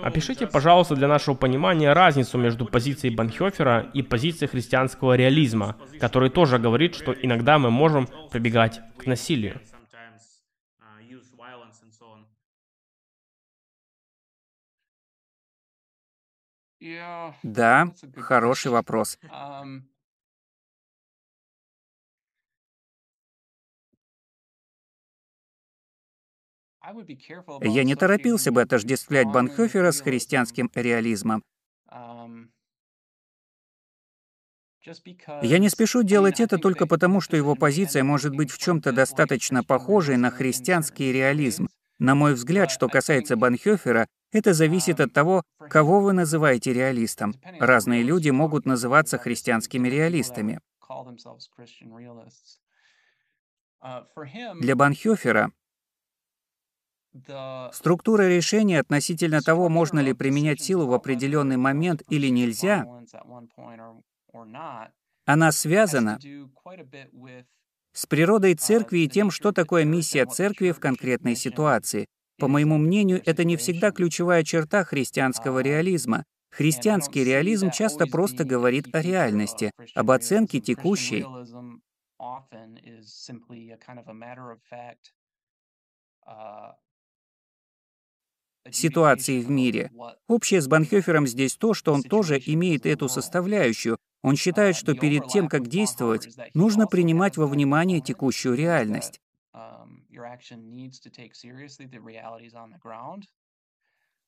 [0.03, 6.59] Опишите, пожалуйста, для нашего понимания разницу между позицией Банхёфера и позицией христианского реализма, который тоже
[6.59, 9.61] говорит, что иногда мы можем прибегать к насилию.
[17.43, 19.19] Да, хороший вопрос.
[27.63, 31.43] Я не торопился бы отождествлять Банхёфера с христианским реализмом.
[35.43, 39.65] Я не спешу делать это только потому, что его позиция может быть в чем-то достаточно
[39.65, 41.69] похожей на христианский реализм.
[41.99, 47.35] На мой взгляд, что касается Банхёфера, это зависит от того, кого вы называете реалистом.
[47.59, 50.61] Разные люди могут называться христианскими реалистами.
[54.61, 55.53] Для Банхёфера
[57.73, 62.87] структура решения относительно того, можно ли применять силу в определенный момент или нельзя,
[65.25, 66.19] она связана
[67.93, 72.07] с природой церкви и тем, что такое миссия церкви в конкретной ситуации.
[72.39, 76.25] По моему мнению, это не всегда ключевая черта христианского реализма.
[76.51, 81.25] Христианский реализм часто просто говорит о реальности, об оценке текущей.
[88.73, 89.91] ситуации в мире.
[90.29, 93.99] Общее с Банхёфером здесь то, что он тоже имеет эту составляющую.
[94.23, 99.21] Он считает, что перед тем, как действовать, нужно принимать во внимание текущую реальность.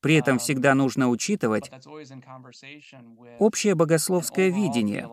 [0.00, 1.70] При этом всегда нужно учитывать
[3.38, 5.08] общее богословское видение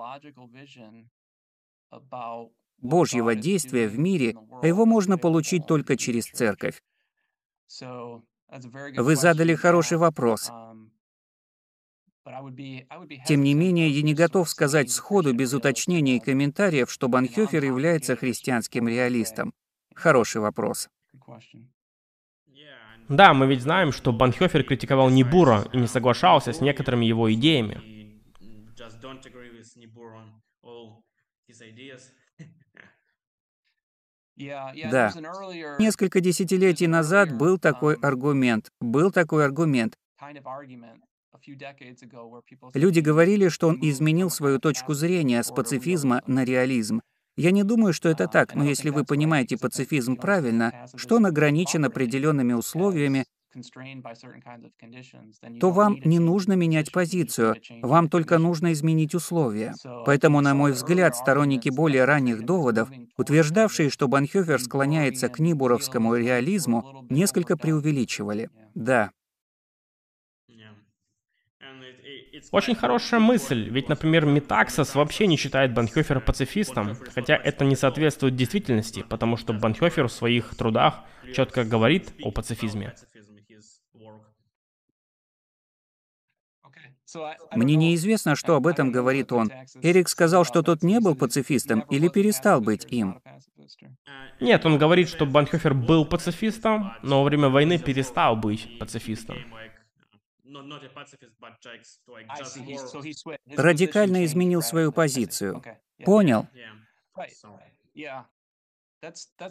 [2.77, 6.83] Божьего действия в мире, а его можно получить только через церковь.
[8.97, 10.51] Вы задали хороший вопрос.
[13.25, 18.15] Тем не менее, я не готов сказать сходу без уточнения и комментариев, что Банхёфер является
[18.15, 19.53] христианским реалистом.
[19.95, 20.89] Хороший вопрос.
[23.07, 27.81] Да, мы ведь знаем, что Банхёфер критиковал Нибура и не соглашался с некоторыми его идеями.
[34.37, 35.13] Да.
[35.79, 38.69] Несколько десятилетий назад был такой аргумент.
[38.81, 39.95] Был такой аргумент.
[42.73, 47.01] Люди говорили, что он изменил свою точку зрения с пацифизма на реализм.
[47.37, 51.83] Я не думаю, что это так, но если вы понимаете пацифизм правильно, что он ограничен
[51.85, 53.25] определенными условиями,
[55.59, 59.73] то вам не нужно менять позицию, вам только нужно изменить условия.
[60.05, 67.05] Поэтому, на мой взгляд, сторонники более ранних доводов, утверждавшие, что Банхёфер склоняется к нибуровскому реализму,
[67.09, 68.49] несколько преувеличивали.
[68.73, 69.11] Да,
[72.51, 78.35] Очень хорошая мысль, ведь, например, Метаксос вообще не считает Банхёфера пацифистом, хотя это не соответствует
[78.35, 82.93] действительности, потому что Банхёфер в своих трудах четко говорит о пацифизме.
[87.55, 89.51] Мне неизвестно, что об этом говорит он.
[89.81, 93.21] Эрик сказал, что тот не был пацифистом или перестал быть им.
[94.39, 99.37] Нет, он говорит, что Банхёфер был пацифистом, но во время войны перестал быть пацифистом.
[103.57, 105.63] Радикально изменил свою позицию.
[106.03, 106.47] Понял.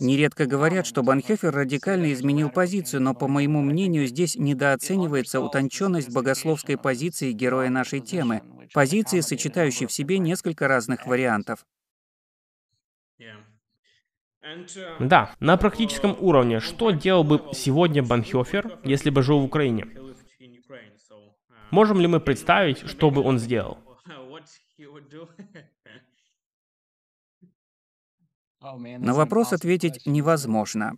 [0.00, 6.76] Нередко говорят, что Банхёфер радикально изменил позицию, но, по моему мнению, здесь недооценивается утонченность богословской
[6.76, 8.42] позиции героя нашей темы,
[8.72, 11.64] позиции, сочетающей в себе несколько разных вариантов.
[14.98, 20.03] Да, на практическом уровне, что делал бы сегодня Банхёфер, если бы жил в Украине?
[21.74, 23.78] Можем ли мы представить, что бы он сделал?
[28.60, 30.96] На вопрос ответить невозможно.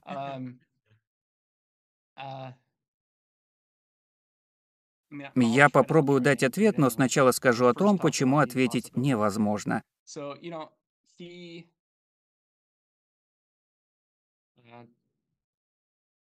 [5.35, 9.83] Я попробую дать ответ, но сначала скажу о том, почему ответить невозможно.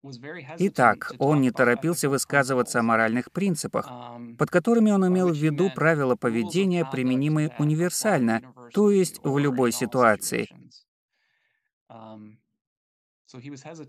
[0.02, 3.90] Итак, он не торопился высказываться о моральных принципах,
[4.38, 8.42] под которыми он имел в виду правила поведения, применимые универсально,
[8.72, 10.48] то есть в любой ситуации.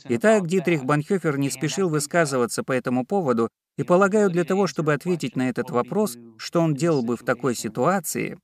[0.09, 5.35] Итак, Дитрих Банхёфер не спешил высказываться по этому поводу, и полагаю, для того, чтобы ответить
[5.35, 8.37] на этот вопрос, что он делал бы в такой ситуации,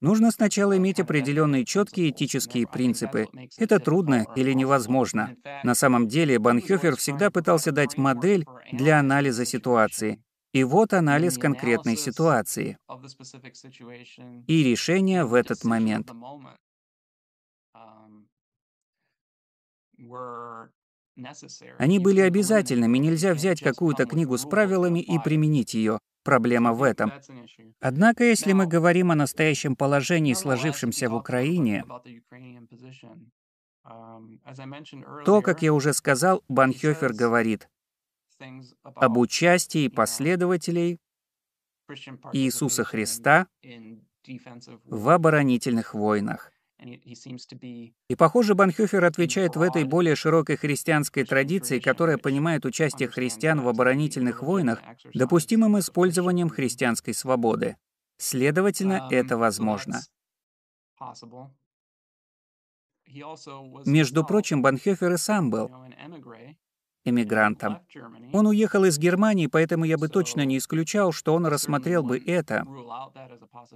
[0.00, 3.26] Нужно сначала иметь определенные четкие этические принципы.
[3.58, 5.36] Это трудно или невозможно.
[5.62, 10.22] На самом деле Банхёфер всегда пытался дать модель для анализа ситуации.
[10.52, 12.76] И вот анализ конкретной ситуации.
[14.46, 16.10] И решение в этот момент.
[21.78, 25.98] Они были обязательными, нельзя взять какую-то книгу с правилами и применить ее.
[26.22, 27.12] Проблема в этом.
[27.80, 31.84] Однако, если мы говорим о настоящем положении, сложившемся в Украине,
[35.24, 37.68] то, как я уже сказал, Банхёфер говорит
[38.94, 40.98] об участии последователей
[42.32, 43.46] Иисуса Христа
[44.84, 46.52] в оборонительных войнах.
[48.08, 53.68] И, похоже, Банхёфер отвечает в этой более широкой христианской традиции, которая понимает участие христиан в
[53.68, 54.80] оборонительных войнах
[55.12, 57.76] допустимым использованием христианской свободы.
[58.16, 60.00] Следовательно, um, это возможно.
[63.86, 65.70] Между прочим, Банхёфер и сам был
[67.04, 67.78] эмигрантом.
[68.32, 72.66] Он уехал из Германии, поэтому я бы точно не исключал, что он рассмотрел бы это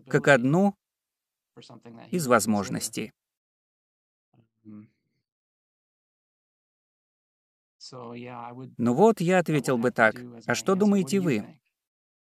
[0.09, 0.77] как одну
[2.11, 3.13] из возможностей.
[8.79, 10.21] Ну вот, я ответил бы так.
[10.47, 11.61] А что думаете вы?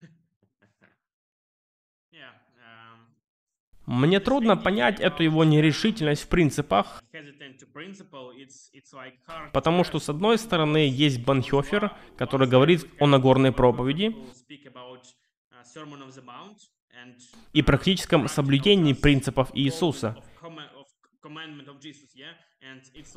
[3.86, 7.04] Мне трудно понять эту его нерешительность в принципах,
[9.52, 14.16] потому что, с одной стороны, есть Банхёфер, который говорит о Нагорной проповеди
[17.54, 20.16] и практическом соблюдении принципов Иисуса.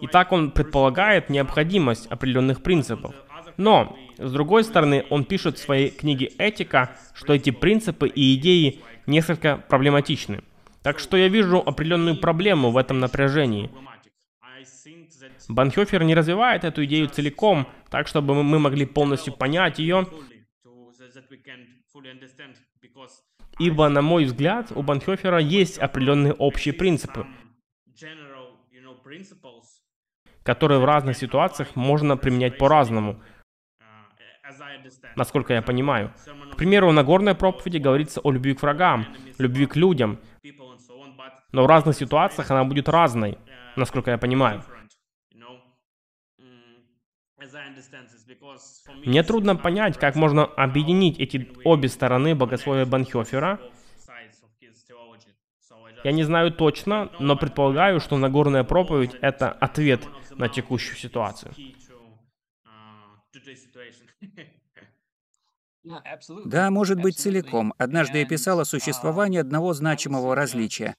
[0.00, 3.14] И так он предполагает необходимость определенных принципов.
[3.56, 8.80] Но, с другой стороны, он пишет в своей книге «Этика», что эти принципы и идеи
[9.06, 10.42] несколько проблематичны.
[10.82, 13.70] Так что я вижу определенную проблему в этом напряжении.
[15.48, 20.06] Банхёфер не развивает эту идею целиком, так чтобы мы могли полностью понять ее,
[23.58, 27.26] ибо, на мой взгляд, у Банхёфера есть определенные общие принципы,
[30.42, 33.20] которые в разных ситуациях можно применять по-разному,
[35.16, 36.12] насколько я понимаю.
[36.52, 39.06] К примеру, в Нагорной проповеди говорится о любви к врагам,
[39.38, 40.18] любви к людям,
[41.52, 43.38] но в разных ситуациях она будет разной,
[43.76, 44.62] насколько я понимаю.
[49.04, 53.60] Мне трудно понять, как можно объединить эти обе стороны богословия Банхёфера.
[56.04, 61.54] Я не знаю точно, но предполагаю, что Нагорная проповедь— это ответ на текущую ситуацию.
[66.44, 67.74] Да, может быть, целиком.
[67.76, 70.94] Однажды я писал о существовании одного значимого различия.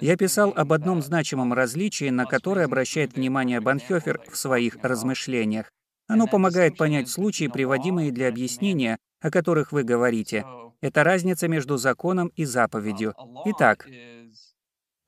[0.00, 5.70] Я писал об одном значимом различии, на которое обращает внимание Банхёфер в своих размышлениях.
[6.08, 10.44] Оно помогает понять случаи, приводимые для объяснения, о которых вы говорите.
[10.80, 13.14] Это разница между законом и заповедью.
[13.46, 13.88] Итак,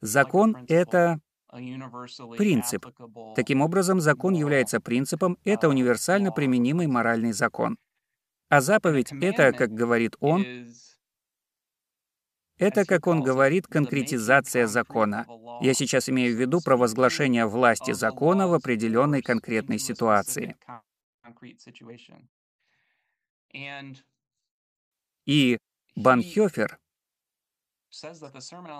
[0.01, 1.21] закон— это
[2.37, 2.87] принцип.
[3.37, 7.77] Таким образом, закон является принципом, это универсально применимый моральный закон.
[8.49, 10.45] А заповедь— это, как говорит он,
[12.59, 15.27] это, как он говорит, конкретизация закона.
[15.61, 20.57] Я сейчас имею в виду провозглашение власти закона в определенной конкретной ситуации.
[25.27, 25.59] И
[25.97, 26.79] Банхёфер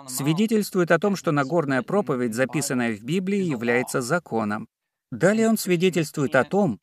[0.07, 4.67] свидетельствует о том, что Нагорная проповедь, записанная в Библии, является законом.
[5.11, 6.79] Далее он свидетельствует о том,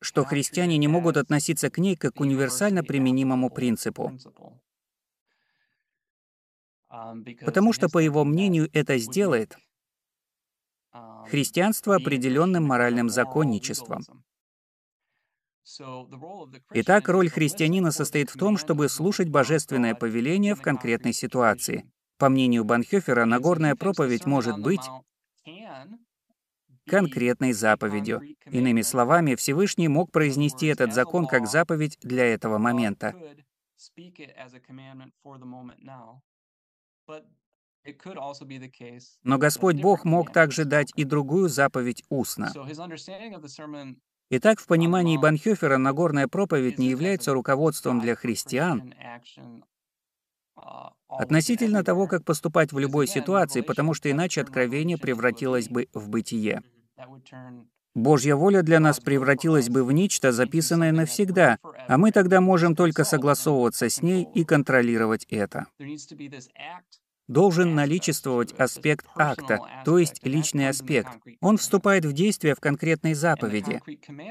[0.00, 4.12] что христиане не могут относиться к ней как к универсально применимому принципу.
[7.44, 9.56] Потому что, по его мнению, это сделает
[11.28, 14.02] христианство определенным моральным законничеством.
[16.72, 21.90] Итак, роль христианина состоит в том, чтобы слушать божественное повеление в конкретной ситуации.
[22.18, 24.82] По мнению Банхёфера, Нагорная проповедь может быть
[26.86, 28.20] конкретной заповедью.
[28.44, 33.14] Иными словами, Всевышний мог произнести этот закон как заповедь для этого момента.
[39.22, 42.52] Но Господь Бог мог также дать и другую заповедь устно.
[44.30, 48.94] Итак, в понимании Банхёфера Нагорная проповедь не является руководством для христиан.
[50.56, 56.08] uh, относительно того, как поступать в любой ситуации, потому что иначе откровение превратилось бы в
[56.08, 56.62] бытие.
[57.94, 63.04] Божья воля для нас превратилась бы в нечто, записанное навсегда, а мы тогда можем только
[63.04, 65.66] согласовываться с ней и контролировать это
[67.28, 71.10] должен наличествовать аспект акта, то есть личный аспект.
[71.40, 73.80] Он вступает в действие в конкретной заповеди.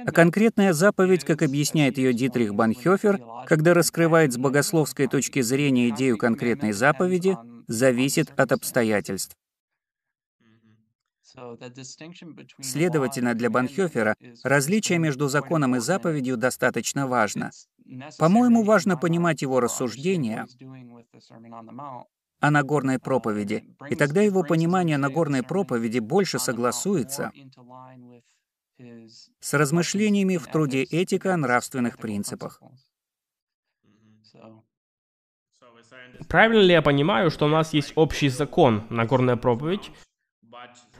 [0.05, 6.17] А конкретная заповедь, как объясняет ее Дитрих Банхёфер, когда раскрывает с богословской точки зрения идею
[6.17, 7.37] конкретной заповеди,
[7.67, 9.35] зависит от обстоятельств.
[12.61, 17.51] Следовательно, для Банхёфера различие между законом и заповедью достаточно важно.
[18.17, 20.45] По-моему, важно понимать его рассуждения
[22.39, 27.31] о Нагорной проповеди, и тогда его понимание Нагорной проповеди больше согласуется
[29.39, 32.61] с размышлениями в труде «Этика о нравственных принципах».
[36.27, 39.91] Правильно ли я понимаю, что у нас есть общий закон, Нагорная проповедь,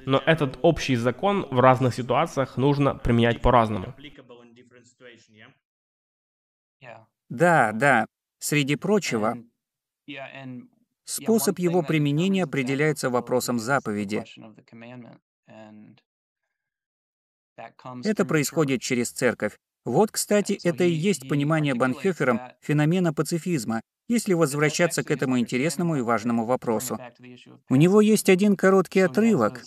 [0.06, 3.94] но этот общий закон в разных ситуациях нужно применять по-разному?
[7.30, 8.06] Да, да.
[8.40, 9.38] Среди прочего,
[11.06, 14.24] Способ его применения определяется вопросом заповеди.
[18.04, 19.58] Это происходит через церковь.
[19.86, 26.02] Вот, кстати, это и есть понимание Банхёфером феномена пацифизма, если возвращаться к этому интересному и
[26.02, 26.98] важному вопросу.
[27.70, 29.64] У него есть один короткий отрывок,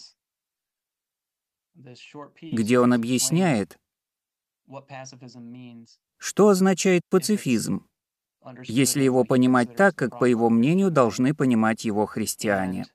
[2.40, 3.78] где он объясняет,
[6.18, 7.86] что означает пацифизм,
[8.64, 12.86] если его понимать так, как, по его мнению, должны понимать его христиане.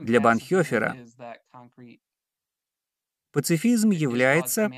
[0.00, 0.96] Для Банхёфера
[3.32, 4.70] пацифизм является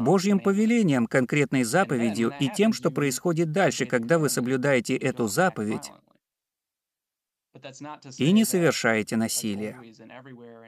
[0.00, 5.92] Божьим повелением, конкретной заповедью и тем, что происходит дальше, когда вы соблюдаете эту заповедь
[8.18, 9.76] и не совершаете насилие.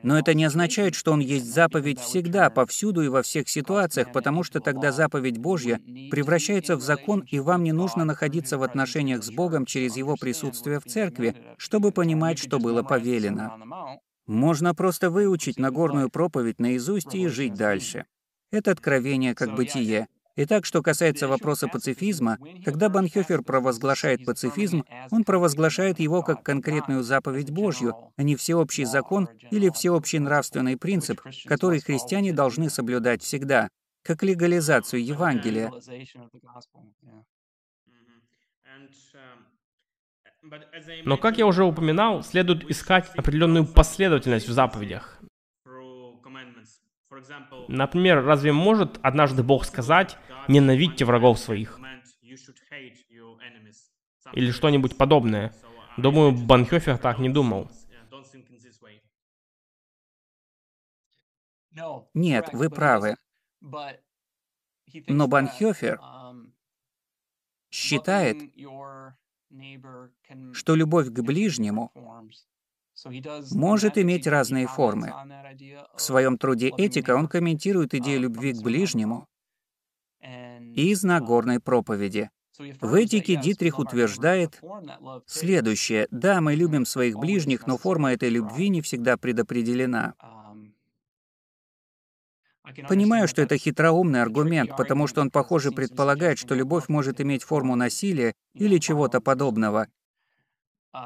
[0.03, 4.43] Но это не означает, что он есть заповедь всегда, повсюду и во всех ситуациях, потому
[4.43, 5.81] что тогда заповедь Божья
[6.11, 10.81] превращается в закон, и вам не нужно находиться в отношениях с Богом через Его присутствие
[10.81, 13.99] в церкви, чтобы понимать, что было повелено.
[14.27, 18.05] Можно просто выучить Нагорную проповедь наизусть и жить дальше.
[18.51, 20.09] Это откровение как бытие.
[20.41, 27.51] Итак, что касается вопроса пацифизма, когда Банхёфер провозглашает пацифизм, он провозглашает его как конкретную заповедь
[27.51, 33.69] Божью, а не всеобщий закон или всеобщий нравственный принцип, который христиане должны соблюдать всегда,
[34.05, 35.73] как легализацию Евангелия.
[41.05, 45.18] Но, как я уже упоминал, следует искать определенную последовательность в заповедях.
[47.69, 50.17] Например, разве может однажды Бог сказать
[50.49, 51.79] «ненавидьте врагов своих»?
[54.33, 55.55] Или что-нибудь подобное.
[55.97, 57.71] Думаю, Банхёфер так не думал.
[62.15, 63.17] Нет, вы правы.
[65.07, 66.01] Но Банхёфер
[67.71, 68.37] считает,
[70.53, 71.93] что любовь к ближнему
[73.53, 75.13] может иметь разные формы.
[75.95, 79.27] В своем труде «Этика» он комментирует идею любви к ближнему
[80.75, 82.31] из Нагорной проповеди.
[82.81, 84.61] В «Этике» Дитрих утверждает
[85.27, 86.09] следующее.
[86.11, 90.15] Да, мы любим своих ближних, но форма этой любви не всегда предопределена.
[92.89, 97.77] Понимаю, что это хитроумный аргумент, потому что он, похоже, предполагает, что любовь может иметь форму
[97.77, 99.89] насилия или чего-то подобного.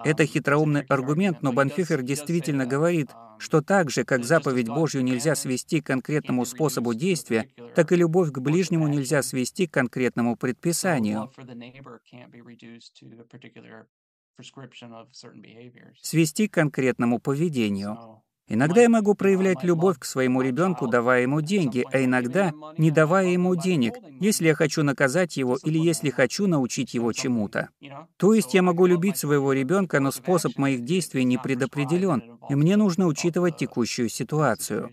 [0.05, 5.81] Это хитроумный аргумент, но Банхюфер действительно говорит, что так же, как заповедь Божью нельзя свести
[5.81, 11.31] к конкретному способу действия, так и любовь к ближнему нельзя свести к конкретному предписанию.
[16.01, 18.23] Свести к конкретному поведению.
[18.53, 23.29] Иногда я могу проявлять любовь к своему ребенку, давая ему деньги, а иногда не давая
[23.29, 27.71] ему денег, если я хочу наказать его или если хочу научить его чему-то.
[28.19, 32.77] То есть я могу любить своего ребенка, но способ моих действий не предопределен, и мне
[32.77, 34.91] нужно учитывать текущую ситуацию.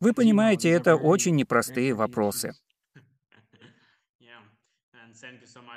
[0.00, 2.52] Вы понимаете, это очень непростые вопросы.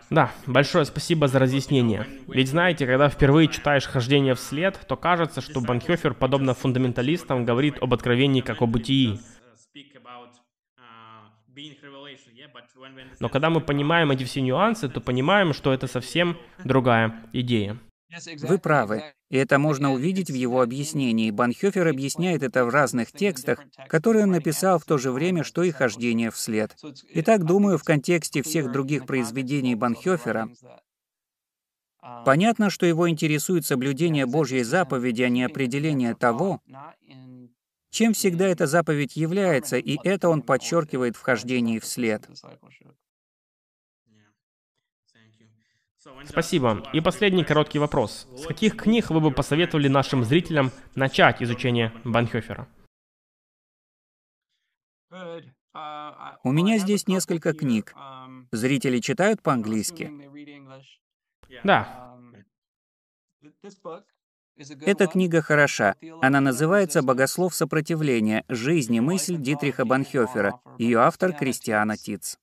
[0.10, 2.08] Да, большое спасибо за разъяснение.
[2.28, 7.94] Ведь знаете, когда впервые читаешь «Хождение вслед», то кажется, что Банхёфер, подобно фундаменталистам, говорит об
[7.94, 9.20] откровении как о бытии.
[13.20, 17.78] Но когда мы понимаем эти все нюансы, то понимаем, что это совсем другая идея.
[18.42, 21.32] Вы правы, и это можно увидеть в его объяснении.
[21.32, 25.72] Банхёфер объясняет это в разных текстах, которые он написал в то же время, что и
[25.72, 26.76] «Хождение вслед».
[27.10, 30.50] Итак, думаю, в контексте всех других произведений Банхёфера
[32.26, 36.62] понятно, что его интересует соблюдение Божьей заповеди, а не определение того,
[37.92, 42.28] чем всегда эта заповедь является, и это он подчеркивает в «Хождении вслед».
[46.26, 46.84] Спасибо.
[46.94, 48.28] И последний короткий вопрос.
[48.36, 52.68] С каких книг вы бы посоветовали нашим зрителям начать изучение Банхёфера?
[56.44, 57.94] У меня здесь несколько книг.
[58.52, 60.12] Зрители читают по-английски?
[61.64, 62.18] Да.
[64.82, 65.96] Эта книга хороша.
[66.22, 68.44] Она называется «Богослов сопротивления.
[68.50, 70.60] Жизнь и мысль Дитриха Банхёфера».
[70.78, 72.38] Ее автор Кристиана Тиц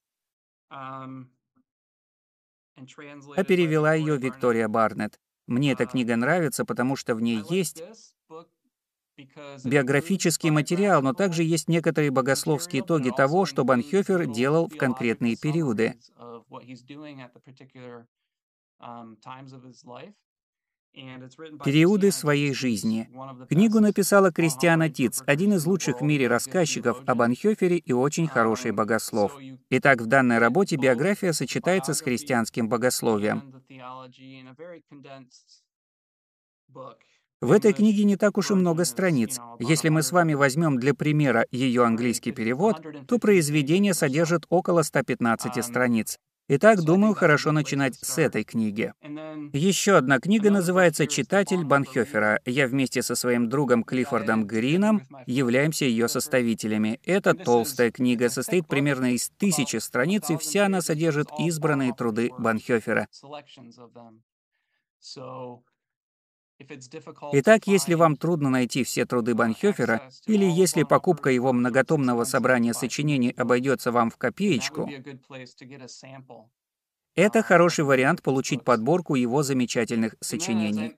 [3.36, 5.18] а перевела ее Виктория Барнетт.
[5.46, 7.82] Мне эта книга нравится, потому что в ней есть
[9.64, 15.94] биографический материал, но также есть некоторые богословские итоги того, что Банхёфер делал в конкретные периоды.
[21.64, 23.10] Периоды своей жизни.
[23.50, 28.70] Книгу написала Кристиана Тиц, один из лучших в мире рассказчиков об Анхёфере и очень хороший
[28.70, 29.36] богослов.
[29.68, 33.62] Итак, в данной работе биография сочетается с христианским богословием.
[37.42, 39.38] В этой книге не так уж и много страниц.
[39.58, 45.62] Если мы с вами возьмем для примера ее английский перевод, то произведение содержит около 115
[45.62, 46.18] страниц.
[46.48, 48.92] Итак, думаю, хорошо начинать с этой книги.
[49.52, 52.40] Еще одна книга называется «Читатель Банхёфера».
[52.46, 57.00] Я вместе со своим другом Клиффордом Грином являемся ее составителями.
[57.04, 63.08] Это толстая книга, состоит примерно из тысячи страниц, и вся она содержит избранные труды Банхёфера.
[67.32, 73.30] Итак, если вам трудно найти все труды Банхёфера, или если покупка его многотомного собрания сочинений
[73.36, 74.88] обойдется вам в копеечку,
[77.14, 80.96] это хороший вариант получить подборку его замечательных сочинений.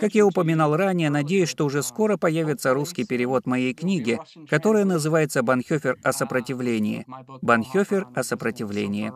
[0.00, 4.18] Как я упоминал ранее, надеюсь, что уже скоро появится русский перевод моей книги,
[4.48, 7.04] которая называется «Банхёфер о сопротивлении».
[7.42, 9.12] «Банхёфер о сопротивлении».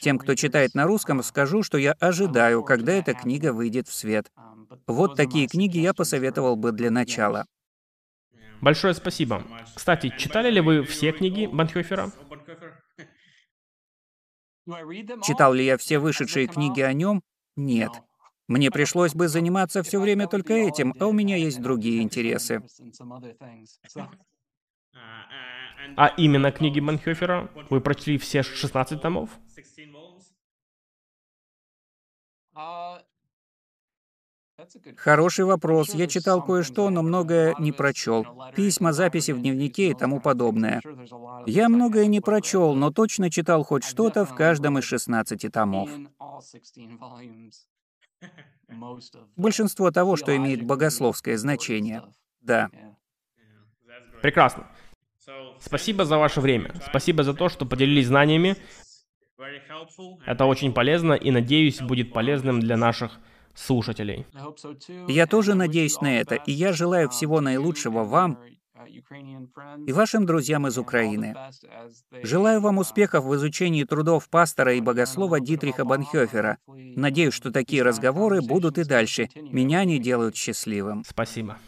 [0.00, 4.30] Тем, кто читает на русском, скажу, что я ожидаю, когда эта книга выйдет в свет.
[4.86, 7.46] Вот такие книги я посоветовал бы для начала.
[8.60, 9.42] Большое спасибо.
[9.74, 12.12] Кстати, читали ли вы все книги Банхёфера?
[15.22, 17.22] Читал ли я все вышедшие книги о нем?
[17.56, 17.90] Нет.
[18.50, 22.60] Мне пришлось бы заниматься все время только этим, а у меня есть другие интересы.
[25.96, 27.48] А именно книги Банхёфера?
[27.70, 29.30] Вы прочли все 16 томов?
[34.96, 35.94] Хороший вопрос.
[35.94, 38.26] Я читал кое-что, но многое не прочел.
[38.56, 40.82] Письма, записи в дневнике и тому подобное.
[41.46, 45.88] Я многое не прочел, но точно читал хоть что-то в каждом из 16 томов.
[49.36, 52.02] Большинство того, что имеет богословское значение.
[52.40, 52.70] Да.
[54.22, 54.70] Прекрасно.
[55.60, 56.74] Спасибо за ваше время.
[56.86, 58.56] Спасибо за то, что поделились знаниями.
[60.26, 63.18] Это очень полезно и, надеюсь, будет полезным для наших
[63.54, 64.26] слушателей.
[65.08, 68.38] Я тоже надеюсь на это, и я желаю всего наилучшего вам
[69.86, 71.34] и вашим друзьям из Украины.
[72.22, 76.58] Желаю вам успехов в изучении трудов пастора и богослова Дитриха Банхёфера.
[76.66, 79.28] Надеюсь, что такие разговоры будут и дальше.
[79.34, 81.04] Меня они делают счастливым.
[81.06, 81.58] Спасибо.